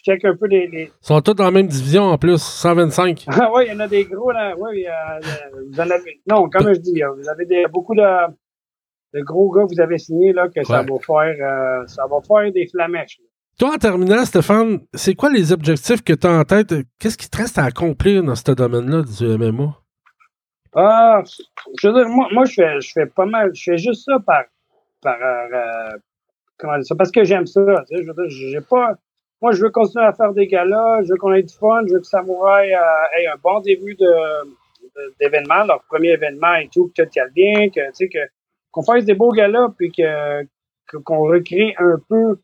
je 0.00 0.12
check 0.12 0.24
un 0.24 0.36
peu 0.36 0.46
les, 0.46 0.68
Ils 0.72 0.90
sont 1.00 1.20
tous 1.20 1.34
dans 1.34 1.44
la 1.44 1.50
même 1.50 1.66
division 1.66 2.04
en 2.04 2.18
plus, 2.18 2.42
125. 2.42 3.26
Ah 3.28 3.50
oui, 3.54 3.64
il 3.66 3.72
y 3.72 3.76
en 3.76 3.80
a 3.80 3.88
des 3.88 4.04
gros 4.04 4.30
là. 4.30 4.54
Oui, 4.58 4.86
euh, 4.86 5.20
vous 5.70 5.80
en 5.80 5.90
avez. 5.90 6.20
Non, 6.26 6.48
comme 6.48 6.72
je 6.74 6.80
dis, 6.80 7.02
vous 7.16 7.28
avez 7.28 7.44
des, 7.46 7.66
beaucoup 7.70 7.94
de, 7.94 8.02
de, 9.14 9.20
gros 9.22 9.50
gars 9.50 9.62
que 9.62 9.74
vous 9.74 9.80
avez 9.80 9.98
signés 9.98 10.32
là, 10.32 10.48
que 10.48 10.64
ça 10.64 10.82
va 10.82 10.98
faire 10.98 11.36
euh, 11.40 11.86
ça 11.86 12.04
va 12.06 12.18
faire 12.26 12.52
des 12.52 12.66
flamèches. 12.68 13.20
Toi, 13.58 13.74
en 13.74 13.78
terminant, 13.78 14.24
Stéphane, 14.24 14.80
c'est 14.94 15.14
quoi 15.14 15.30
les 15.30 15.52
objectifs 15.52 16.02
que 16.02 16.14
tu 16.14 16.26
as 16.26 16.30
en 16.30 16.44
tête? 16.44 16.74
Qu'est-ce 16.98 17.18
qui 17.18 17.28
te 17.28 17.36
reste 17.36 17.58
à 17.58 17.64
accomplir 17.64 18.22
dans 18.22 18.34
ce 18.34 18.52
domaine-là 18.52 19.02
du 19.02 19.26
MMA? 19.36 19.76
Ah, 20.74 21.22
je 21.78 21.88
veux 21.88 21.94
dire, 21.94 22.08
moi, 22.08 22.28
moi 22.32 22.44
je, 22.46 22.54
fais, 22.54 22.80
je 22.80 22.92
fais 22.92 23.06
pas 23.06 23.26
mal. 23.26 23.50
Je 23.54 23.62
fais 23.72 23.76
juste 23.76 24.04
ça 24.06 24.18
par. 24.18 24.44
par 25.02 25.18
euh, 25.20 25.98
comment 26.56 26.76
dire 26.76 26.86
ça? 26.86 26.94
Parce 26.94 27.10
que 27.10 27.24
j'aime 27.24 27.46
ça. 27.46 27.60
Tu 27.86 27.96
sais, 27.96 28.02
je 28.02 28.08
veux 28.08 28.14
dire, 28.14 28.30
j'ai 28.30 28.60
pas 28.62 28.94
moi, 29.42 29.52
je 29.52 29.62
veux 29.62 29.70
continuer 29.70 30.04
à 30.04 30.12
faire 30.12 30.32
des 30.32 30.46
galas, 30.46 31.02
je 31.02 31.12
veux 31.12 31.16
qu'on 31.16 31.32
ait 31.32 31.42
du 31.42 31.54
fun, 31.54 31.82
je 31.86 31.94
veux 31.94 32.00
que 32.00 32.06
Samouraï 32.06 32.74
euh, 32.74 33.18
ait 33.18 33.26
un 33.26 33.36
bon 33.42 33.60
début 33.60 33.96
d'événement, 35.18 35.64
leur 35.64 35.82
premier 35.84 36.10
événement 36.10 36.54
et 36.56 36.68
tout, 36.68 36.92
que 36.96 37.02
tout 37.02 37.32
bien, 37.34 37.70
que, 37.70 37.86
tu 37.88 37.94
sais, 37.94 38.08
que, 38.08 38.18
qu'on 38.70 38.82
fasse 38.82 39.04
des 39.04 39.14
beaux 39.14 39.32
galas, 39.32 39.68
puis 39.78 39.90
que, 39.92 40.44
qu'on 41.04 41.20
recrée 41.20 41.74
un 41.78 41.98
peu 42.08 42.38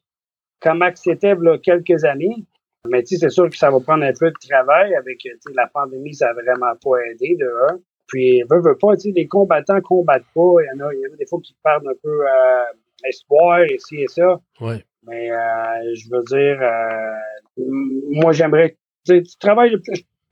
comment 0.61 0.91
c'était 0.95 1.35
quelques 1.63 2.05
années. 2.05 2.45
Mais 2.89 3.03
tu 3.03 3.17
sais, 3.17 3.17
c'est 3.17 3.31
sûr 3.31 3.51
que 3.51 3.57
ça 3.57 3.71
va 3.71 3.81
prendre 3.81 4.05
un 4.05 4.13
peu 4.19 4.31
de 4.31 4.49
travail 4.49 4.95
avec 4.95 5.19
la 5.55 5.67
pandémie, 5.67 6.15
ça 6.15 6.31
a 6.31 6.33
vraiment 6.33 6.75
pas 6.83 6.99
aidé 7.11 7.37
de 7.39 7.47
un. 7.71 7.79
Puis, 8.07 8.43
veut, 8.49 8.61
veut 8.61 8.79
pas, 8.79 8.95
tu 8.95 9.01
sais, 9.01 9.13
les 9.15 9.27
combattants 9.27 9.81
combattent 9.81 10.31
pas. 10.35 10.55
Il 10.63 10.71
y 10.73 10.81
en 10.81 10.87
a, 10.87 10.95
il 10.95 11.01
y 11.01 11.11
en 11.11 11.13
a 11.13 11.17
des 11.17 11.27
fois 11.27 11.41
qui 11.43 11.57
perdent 11.63 11.89
un 11.89 11.99
peu 12.01 12.21
euh, 12.25 12.65
espoir, 13.05 13.67
ici 13.67 14.03
et 14.03 14.07
ça. 14.07 14.41
Ouais. 14.61 14.85
Mais 15.07 15.31
euh, 15.31 15.95
je 15.95 16.09
veux 16.11 16.23
dire, 16.25 16.61
euh, 16.61 17.65
moi 18.11 18.33
j'aimerais. 18.33 18.77
Tu 19.07 19.23
travailles. 19.39 19.77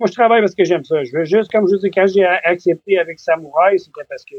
Moi 0.01 0.09
je 0.09 0.13
travaille 0.13 0.41
parce 0.41 0.55
que 0.55 0.65
j'aime 0.65 0.85
ça. 0.85 1.05
Je 1.05 1.17
veux 1.17 1.25
juste, 1.25 1.51
comme 1.53 1.69
je 1.69 1.77
dis, 1.77 1.91
quand 1.91 2.07
j'ai 2.07 2.25
accepté 2.25 2.99
avec 2.99 3.21
Samouraï, 3.21 3.79
c'était 3.79 4.05
parce 4.09 4.25
que 4.25 4.37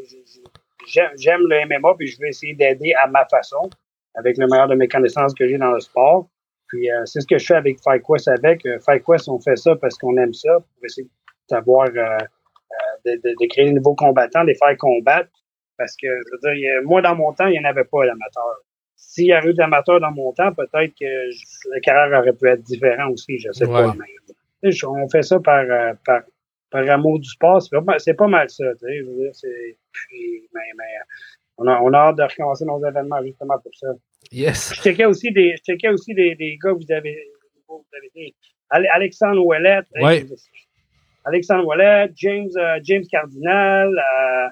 j'aime 0.85 1.41
le 1.47 1.65
MMA 1.67 1.95
puis 1.97 2.07
je 2.07 2.17
veux 2.19 2.27
essayer 2.27 2.53
d'aider 2.53 2.93
à 3.01 3.07
ma 3.07 3.25
façon, 3.25 3.69
avec 4.15 4.37
le 4.37 4.47
meilleur 4.47 4.67
de 4.67 4.75
mes 4.75 4.89
connaissances 4.89 5.33
que 5.33 5.47
j'ai 5.47 5.57
dans 5.57 5.71
le 5.71 5.79
sport. 5.79 6.27
Puis 6.67 6.91
euh, 6.91 7.05
c'est 7.05 7.21
ce 7.21 7.27
que 7.27 7.37
je 7.37 7.45
fais 7.45 7.55
avec 7.55 7.77
FightQuest 7.81 8.27
avec. 8.27 8.67
FightQuest, 8.85 9.29
on 9.29 9.39
fait 9.39 9.55
ça 9.55 9.75
parce 9.77 9.97
qu'on 9.97 10.17
aime 10.17 10.33
ça, 10.33 10.59
pour 10.59 10.85
essayer 10.85 11.07
d'avoir 11.49 11.87
de, 11.89 13.11
de, 13.11 13.15
de, 13.15 13.47
créer 13.47 13.67
de 13.69 13.75
nouveaux 13.75 13.95
combattants, 13.95 14.43
les 14.43 14.55
faire 14.55 14.75
combattre. 14.77 15.29
Parce 15.77 15.95
que, 15.95 16.07
je 16.07 16.47
veux 16.47 16.55
dire, 16.55 16.81
moi, 16.83 17.01
dans 17.01 17.15
mon 17.15 17.33
temps, 17.33 17.47
il 17.47 17.51
n'y 17.51 17.59
en 17.59 17.69
avait 17.69 17.83
pas 17.83 18.05
d'amateur. 18.05 18.61
S'il 18.95 19.27
y 19.27 19.33
avait 19.33 19.49
eu 19.49 19.53
d'amateurs 19.53 19.99
dans 19.99 20.11
mon 20.11 20.31
temps, 20.33 20.53
peut-être 20.53 20.93
que 20.99 21.69
la 21.73 21.79
carrière 21.81 22.19
aurait 22.19 22.33
pu 22.33 22.47
être 22.47 22.63
différente 22.63 23.13
aussi, 23.13 23.39
je 23.39 23.51
sais 23.51 23.67
pas. 23.67 23.93
Mais, 23.93 24.71
on 24.85 25.09
fait 25.09 25.21
ça 25.21 25.39
par, 25.39 25.63
euh, 25.63 25.93
par, 26.05 26.21
par 26.71 26.89
amour 26.89 27.19
du 27.19 27.29
sport. 27.29 27.61
C'est 27.61 28.13
pas, 28.15 28.27
mal 28.27 28.49
ça. 28.49 28.65
Puis, 28.81 30.49
mais, 30.53 30.61
mais 30.77 30.83
on, 31.57 31.67
a, 31.67 31.79
on 31.81 31.93
a 31.93 31.97
hâte 31.97 32.17
de 32.17 32.23
recommencer 32.23 32.65
nos 32.65 32.83
événements 32.85 33.21
justement 33.23 33.59
pour 33.59 33.73
ça. 33.75 33.87
Yes. 34.31 34.73
Je 34.73 34.81
checkais 34.81 35.05
aussi 35.05 35.31
des, 35.31 35.55
je 35.57 35.63
checkais 35.63 35.89
aussi 35.89 36.13
des, 36.13 36.35
des 36.35 36.57
gars 36.61 36.71
que 36.71 36.83
vous 36.83 36.91
avez, 36.91 37.17
vous 37.67 37.85
avez 37.95 38.11
dit. 38.15 38.35
Alexandre 38.69 39.45
Ouellette. 39.45 39.85
Ouais. 40.01 40.25
Alexandre 41.25 41.65
Ouellette, 41.65 42.11
James, 42.15 42.49
euh, 42.55 42.79
James 42.83 43.03
Cardinal, 43.11 43.89
euh, 43.89 44.47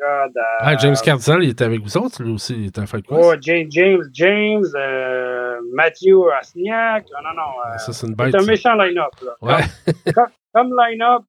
God. 0.00 0.32
ah, 0.60 0.76
James 0.76 0.96
Cardinal, 1.02 1.42
il 1.42 1.50
était 1.50 1.64
avec 1.64 1.80
vous 1.80 1.96
autres, 1.96 2.22
lui 2.22 2.32
aussi, 2.32 2.54
il 2.54 2.66
était 2.66 2.80
en 2.80 2.86
fait 2.86 3.02
quoi? 3.02 3.18
Oh, 3.20 3.34
James, 3.40 3.66
James, 3.70 4.02
James 4.12 4.64
euh, 4.76 5.60
Mathieu 5.72 6.18
Asniak. 6.38 7.06
Non, 7.10 7.18
non, 7.24 7.34
non. 7.36 7.72
Euh, 7.72 7.78
ça, 7.78 7.92
c'est 7.92 8.06
une 8.06 8.14
bête. 8.14 8.30
C'est 8.30 8.42
un 8.42 8.46
méchant 8.46 8.74
line-up, 8.74 9.12
là. 9.22 9.36
Ouais. 9.42 10.12
Comme, 10.12 10.28
comme 10.54 10.76
line-up, 10.78 11.22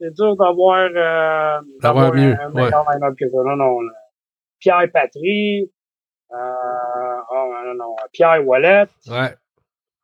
c'est 0.00 0.14
dur 0.14 0.34
d'avoir 0.36 0.88
euh, 0.94 1.60
mieux. 2.14 2.36
un 2.40 2.48
meilleur 2.50 2.86
line-up 2.90 3.14
que 3.18 3.28
ça. 3.28 3.36
Non, 3.44 3.56
non. 3.56 3.78
Pierre 4.58 4.90
Patry. 4.92 5.70
Euh, 6.32 6.36
non, 7.30 7.74
non. 7.74 7.96
Pierre 8.12 8.46
Wallet. 8.46 8.86
Ouais. 9.08 9.34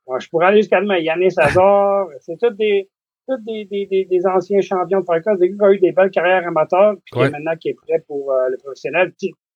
Ouais, 0.05 0.19
je 0.19 0.29
pourrais 0.29 0.47
aller 0.47 0.57
jusqu'à 0.57 0.81
demain. 0.81 0.97
Yannis 0.97 1.33
Hazard. 1.37 2.07
c'est 2.21 2.37
tous 2.39 2.51
des, 2.51 2.89
tous 3.27 3.43
des, 3.45 3.65
des, 3.65 3.85
des, 3.87 4.05
des 4.05 4.25
anciens 4.27 4.61
champions 4.61 5.01
de 5.01 5.05
Farkas, 5.05 5.35
des 5.37 5.49
gars 5.49 5.55
qui 5.57 5.63
ont 5.63 5.71
eu 5.71 5.79
des 5.79 5.91
belles 5.91 6.11
carrières 6.11 6.47
amateurs, 6.47 6.93
puis 7.05 7.11
qui 7.13 7.19
Ouais. 7.19 7.27
est 7.27 7.31
maintenant 7.31 7.55
qui 7.59 7.69
est 7.69 7.73
prêt 7.75 8.03
pour 8.07 8.31
euh, 8.31 8.49
le 8.49 8.57
professionnel. 8.57 9.11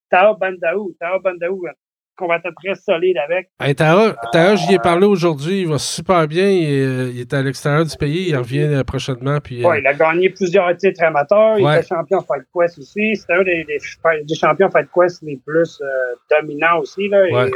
Tao 0.10 0.36
Bandaou, 0.36 0.94
Tao 1.00 1.20
Bandaou, 1.22 1.66
un 1.68 1.72
combattant 2.18 2.50
très 2.62 2.76
solide 2.76 3.18
avec. 3.18 3.50
Hey, 3.60 3.74
Taha, 3.74 4.14
Taha, 4.34 4.56
j'y 4.56 4.74
ai 4.74 4.78
parlé 4.80 5.06
aujourd'hui. 5.08 5.62
Il 5.62 5.68
va 5.70 5.78
super 5.80 6.28
bien. 6.28 6.50
Il 6.50 6.64
est, 6.70 7.10
il 7.14 7.20
est 7.22 7.34
à 7.34 7.42
l'extérieur 7.42 7.86
du 7.86 7.96
pays. 7.98 8.28
Il 8.30 8.36
revient 8.36 8.60
euh, 8.74 8.84
prochainement. 8.84 9.40
Puis, 9.40 9.64
euh, 9.64 9.70
Ouais, 9.70 9.80
il 9.80 9.88
a 9.88 9.94
gagné 9.94 10.30
plusieurs 10.30 10.76
titres 10.78 11.02
amateurs. 11.04 11.58
Il 11.58 11.66
était 11.66 11.88
champion 11.88 12.20
Fight 12.22 12.44
Quest 12.54 12.78
aussi. 12.78 13.16
C'était 13.16 13.34
un 13.34 13.44
des, 13.44 13.64
des, 13.64 14.36
champions 14.36 14.70
Fight 14.70 14.90
Quest 14.94 15.24
les 15.24 15.38
plus 15.38 15.82
euh, 15.82 16.16
dominants 16.30 16.80
aussi. 16.80 17.08
Là, 17.08 17.26
Et, 17.28 17.34
euh, 17.34 17.50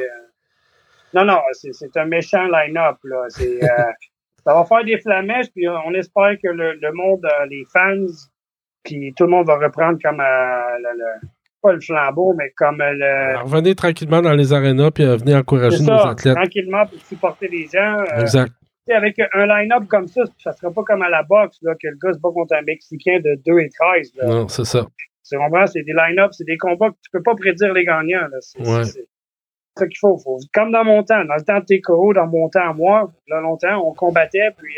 non, 1.13 1.25
non, 1.25 1.39
c'est 1.51 1.73
c'est 1.73 1.95
un 1.97 2.05
méchant 2.05 2.47
line-up. 2.47 2.97
là. 3.03 3.25
C'est, 3.29 3.61
euh, 3.63 3.67
ça 4.45 4.53
va 4.53 4.63
faire 4.65 4.83
des 4.83 4.97
flamèches, 4.99 5.47
puis 5.53 5.67
euh, 5.67 5.73
on 5.85 5.93
espère 5.93 6.33
que 6.43 6.47
le, 6.49 6.73
le 6.73 6.91
monde, 6.93 7.25
euh, 7.25 7.45
les 7.49 7.63
fans, 7.73 8.05
puis 8.83 9.13
tout 9.17 9.23
le 9.25 9.31
monde 9.31 9.47
va 9.47 9.57
reprendre 9.57 9.97
comme 10.03 10.19
euh, 10.19 10.77
le, 10.79 10.97
le- 10.99 11.27
pas 11.61 11.73
le 11.73 11.81
flambeau, 11.81 12.33
mais 12.37 12.51
comme 12.55 12.77
le. 12.77 13.39
revenez 13.43 13.73
tranquillement 13.73 14.21
dans 14.21 14.33
les 14.33 14.53
arénas. 14.53 14.91
Puis 14.91 15.03
euh, 15.03 15.17
venez 15.17 15.35
encourager 15.35 15.77
C'est 15.77 15.83
nos 15.91 15.97
ça, 15.97 16.09
athlètes. 16.11 16.35
tranquillement 16.35 16.85
pour 16.85 16.99
supporter 17.01 17.47
les 17.47 17.65
gens. 17.73 17.97
euh, 18.01 18.21
Exact. 18.21 18.51
avec 18.93 19.19
un 19.33 19.47
line-up 19.47 19.85
comme 19.89 20.07
ça, 20.07 20.21
ça 20.37 20.51
sera 20.53 20.71
pas 20.71 20.83
comme 20.83 21.01
à 21.01 21.09
la 21.09 21.23
boxe, 21.23 21.57
là, 21.63 21.73
que 21.73 21.87
le 21.87 21.97
gars 22.03 22.13
se 22.13 22.19
bat 22.19 22.29
contre 22.31 22.53
un 22.53 22.61
Mexicain 22.61 23.17
de 23.19 23.35
2 23.47 23.59
et 23.61 23.69
13. 23.69 24.11
Là. 24.17 24.25
Non, 24.27 24.47
c'est 24.47 24.63
ça. 24.65 24.85
Tu 25.27 25.35
comprends? 25.39 25.65
C'est 25.65 25.81
des 25.81 25.93
line-up, 25.93 26.33
c'est 26.33 26.43
des 26.45 26.57
combats 26.57 26.89
que 26.91 26.95
tu 27.03 27.09
peux 27.11 27.23
pas 27.23 27.33
prédire 27.33 27.73
les 27.73 27.83
gagnants. 27.83 28.27
là. 28.31 28.37
Ouais. 28.59 28.83
Ça 29.77 29.87
qu'il 29.87 29.97
faut, 29.99 30.17
faut. 30.17 30.37
Comme 30.53 30.71
dans 30.71 30.83
mon 30.83 31.03
temps, 31.03 31.23
dans 31.25 31.35
le 31.35 31.43
temps 31.43 31.59
de 31.59 31.65
Tekoro, 31.65 32.13
dans 32.13 32.27
mon 32.27 32.49
temps 32.49 32.69
à 32.69 32.73
moi, 32.73 33.11
là, 33.27 33.41
longtemps, 33.41 33.81
on 33.85 33.93
combattait, 33.93 34.49
puis 34.57 34.73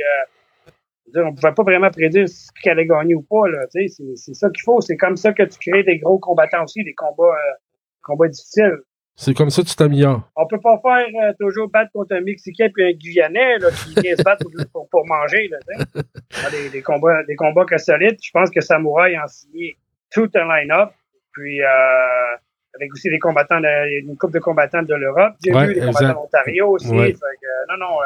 euh, 1.15 1.23
on 1.23 1.33
pouvait 1.33 1.53
pas 1.53 1.63
vraiment 1.63 1.89
prédire 1.89 2.27
ce 2.27 2.49
qui 2.61 2.69
allait 2.69 2.85
gagner 2.85 3.15
ou 3.15 3.21
pas. 3.21 3.43
C'est 3.69 3.87
c'est 3.87 4.33
ça 4.33 4.49
qu'il 4.49 4.63
faut. 4.63 4.81
C'est 4.81 4.97
comme 4.97 5.17
ça 5.17 5.33
que 5.33 5.43
tu 5.43 5.57
crées 5.59 5.83
des 5.83 5.97
gros 5.99 6.19
combattants 6.19 6.63
aussi, 6.63 6.83
des 6.83 6.93
combats, 6.93 7.23
euh, 7.23 7.53
combats 8.01 8.27
difficiles. 8.27 8.79
C'est 9.19 9.33
comme 9.33 9.49
ça 9.49 9.63
que 9.63 9.67
tu 9.67 9.75
t'améliores. 9.75 10.29
On 10.35 10.45
peut 10.45 10.59
pas 10.59 10.79
faire 10.79 11.07
euh, 11.23 11.33
toujours 11.39 11.69
battre 11.69 11.91
contre 11.91 12.15
un 12.15 12.21
Mexicain 12.21 12.69
puis 12.71 12.83
un 12.83 12.91
Guyanais 12.91 13.57
là, 13.57 13.69
qui 13.71 13.99
vient 13.99 14.15
se 14.15 14.21
battre 14.21 14.43
pour, 14.43 14.51
pour, 14.71 14.89
pour 14.89 15.07
manger. 15.07 15.49
Là, 15.49 16.01
des, 16.51 16.69
des 16.69 16.81
combats, 16.83 17.23
des 17.23 17.35
combats 17.35 17.65
que 17.65 17.79
solides. 17.79 18.17
Je 18.21 18.29
pense 18.31 18.51
que 18.51 18.61
Samouraï 18.61 19.15
a 19.15 19.27
signé 19.27 19.75
tout 20.11 20.29
un 20.35 20.47
line-up. 20.55 20.91
Puis 21.33 21.61
euh, 21.61 22.35
avec 22.79 22.93
aussi 22.93 23.09
des 23.09 23.19
combattants, 23.19 23.59
de, 23.59 23.99
une 24.01 24.17
couple 24.17 24.33
de 24.35 24.39
combattants 24.39 24.83
de 24.83 24.93
l'Europe. 24.95 25.33
J'ai 25.43 25.53
Ouais, 25.53 25.67
vu 25.67 25.73
des 25.73 25.79
combattants 25.81 26.13
d'Ontario 26.21 26.67
aussi. 26.69 26.89
Ouais. 26.89 27.07
Fait 27.07 27.13
que, 27.13 27.17
euh, 27.17 27.65
non, 27.77 27.77
non, 27.87 27.93
euh, 28.01 28.05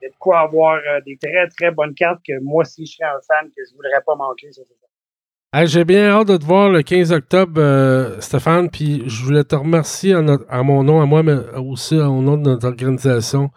il 0.00 0.04
y 0.04 0.06
a 0.06 0.10
de 0.10 0.14
quoi 0.18 0.40
avoir 0.40 0.74
euh, 0.76 1.00
des 1.06 1.16
très, 1.16 1.46
très 1.48 1.70
bonnes 1.70 1.94
cartes 1.94 2.20
que 2.26 2.32
moi, 2.42 2.64
si 2.64 2.86
je 2.86 2.96
serais 2.96 3.08
un 3.08 3.20
fan, 3.26 3.48
que 3.48 3.62
je 3.68 3.74
voudrais 3.76 4.00
pas 4.04 4.14
manquer. 4.16 4.50
ça, 4.52 4.62
J'ai 5.66 5.84
bien 5.84 6.08
hâte 6.10 6.28
de 6.28 6.36
te 6.36 6.44
voir 6.44 6.70
le 6.70 6.82
15 6.82 7.12
octobre, 7.12 7.60
euh, 7.60 8.20
Stéphane. 8.20 8.68
Puis 8.70 9.02
je 9.06 9.24
voulais 9.24 9.44
te 9.44 9.54
remercier 9.54 10.16
en, 10.16 10.22
notre- 10.22 10.46
en 10.50 10.64
mon 10.64 10.82
nom, 10.82 11.00
à 11.00 11.06
moi, 11.06 11.22
mais 11.22 11.36
aussi 11.56 11.96
au 11.98 12.20
nom 12.22 12.36
de 12.36 12.50
notre 12.50 12.66
organisation, 12.66 13.50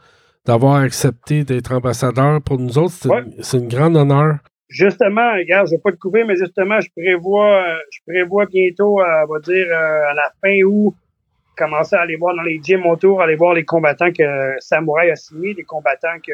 d'avoir 0.46 0.76
accepté 0.76 1.44
d'être 1.44 1.72
ambassadeur. 1.74 2.42
Pour 2.42 2.60
nous 2.60 2.78
autres, 2.78 2.94
c'est 2.94 3.10
Ouais. 3.10 3.24
c'est 3.42 3.58
une 3.58 3.68
grande 3.70 3.96
honneur. 3.98 4.38
Justement, 4.68 5.34
regarde, 5.34 5.68
je 5.68 5.72
vais 5.76 5.82
pas 5.82 5.92
te 5.92 5.98
couper, 5.98 6.24
mais 6.24 6.36
justement, 6.36 6.80
je 6.82 6.90
prévois, 6.96 7.64
euh, 7.64 7.78
je 7.92 8.00
prévois 8.08 8.46
bientôt, 8.48 9.00
euh, 9.00 9.26
on 9.30 9.34
va 9.34 9.40
dire, 9.40 9.68
euh, 9.70 10.10
à 10.10 10.14
la 10.16 10.32
fin 10.42 10.60
août, 10.64 10.96
commencer 11.56 11.96
à 11.96 12.02
aller 12.02 12.16
voir 12.16 12.36
dans 12.36 12.42
les 12.42 12.60
gyms 12.64 12.86
autour, 12.88 13.22
aller 13.22 13.36
voir 13.36 13.54
les 13.54 13.64
combattants 13.64 14.12
que 14.12 14.56
Samouraï 14.60 15.12
a 15.12 15.16
signés, 15.16 15.54
les 15.54 15.64
combattants 15.64 16.18
que, 16.26 16.34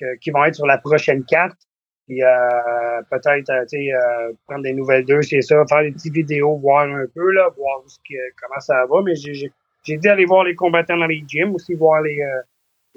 que- 0.00 0.16
qui 0.16 0.30
vont 0.30 0.44
être 0.44 0.54
sur 0.54 0.66
la 0.66 0.78
prochaine 0.78 1.24
carte. 1.24 1.58
Puis 2.06 2.22
euh, 2.22 3.02
peut-être, 3.10 3.50
euh, 3.50 4.32
prendre 4.46 4.62
des 4.62 4.72
nouvelles 4.72 5.04
d'eux, 5.04 5.20
c'est 5.22 5.42
ça, 5.42 5.62
faire 5.68 5.82
des 5.82 5.92
petites 5.92 6.14
vidéos, 6.14 6.56
voir 6.56 6.88
un 6.88 7.04
peu, 7.14 7.30
là, 7.32 7.48
voir 7.56 7.82
ce 7.86 7.98
que- 7.98 8.32
comment 8.40 8.60
ça 8.60 8.86
va. 8.86 9.02
Mais 9.02 9.14
j'ai 9.16 9.96
dit 9.98 10.08
aller 10.08 10.24
voir 10.24 10.44
les 10.44 10.54
combattants 10.54 10.96
dans 10.96 11.06
les 11.06 11.22
gyms, 11.28 11.54
aussi 11.54 11.74
voir 11.74 12.00
les, 12.00 12.18
euh, 12.22 12.40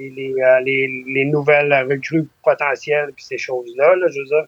les, 0.09 0.33
les, 0.33 0.33
euh, 0.41 0.59
les, 0.65 1.03
les 1.13 1.25
nouvelles 1.25 1.73
recrues 1.89 2.27
potentielles, 2.43 3.11
puis 3.15 3.23
ces 3.25 3.37
choses-là, 3.37 3.95
là, 3.95 4.07
je 4.09 4.19
veux 4.19 4.25
dire. 4.25 4.45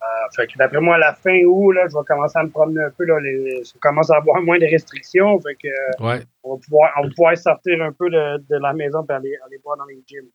Euh, 0.00 0.06
fait 0.36 0.46
que 0.46 0.56
d'après 0.58 0.80
moi, 0.80 0.94
à 0.94 0.98
la 0.98 1.12
fin 1.14 1.40
août, 1.44 1.72
là, 1.72 1.82
je 1.90 1.94
vais 1.98 2.04
commencer 2.06 2.38
à 2.38 2.44
me 2.44 2.50
promener 2.50 2.82
un 2.84 2.90
peu. 2.96 3.04
Là, 3.04 3.18
les, 3.20 3.62
je 3.64 3.78
commence 3.80 4.10
à 4.12 4.16
avoir 4.18 4.40
moins 4.42 4.58
de 4.58 4.66
restrictions. 4.66 5.40
Fait 5.40 5.54
que, 5.56 5.68
euh, 5.68 6.06
Ouais. 6.08 6.20
on, 6.44 6.54
va 6.54 6.60
pouvoir, 6.64 6.92
on 6.98 7.02
va 7.02 7.08
pouvoir 7.08 7.36
sortir 7.36 7.82
un 7.82 7.90
peu 7.92 8.08
de, 8.08 8.38
de 8.48 8.56
la 8.62 8.72
maison 8.74 9.04
et 9.08 9.12
aller, 9.12 9.34
aller 9.44 9.58
voir 9.64 9.76
dans 9.76 9.86
les 9.86 9.98
gyms. 10.06 10.28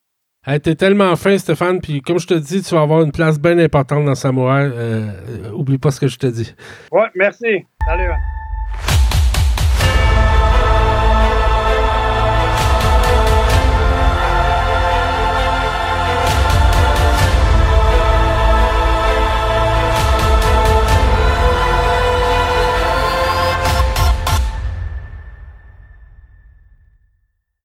Hey, 0.46 0.60
T'es 0.60 0.76
tellement 0.76 1.16
fin, 1.16 1.38
Stéphane. 1.38 1.80
Puis 1.80 2.02
comme 2.02 2.20
je 2.20 2.28
te 2.28 2.34
dis, 2.34 2.62
tu 2.62 2.76
vas 2.76 2.82
avoir 2.82 3.02
une 3.04 3.14
place 3.14 3.40
bien 3.40 3.58
importante 3.58 4.04
dans 4.04 4.16
Samouraï. 4.16 4.70
Euh, 4.76 5.52
oublie 5.54 5.78
pas 5.78 5.92
ce 5.92 6.02
que 6.02 6.08
je 6.08 6.18
te 6.20 6.28
dis. 6.28 6.54
Ouais, 6.92 7.08
merci. 7.16 7.66
Salut. 7.88 8.04
hein. 8.12 8.43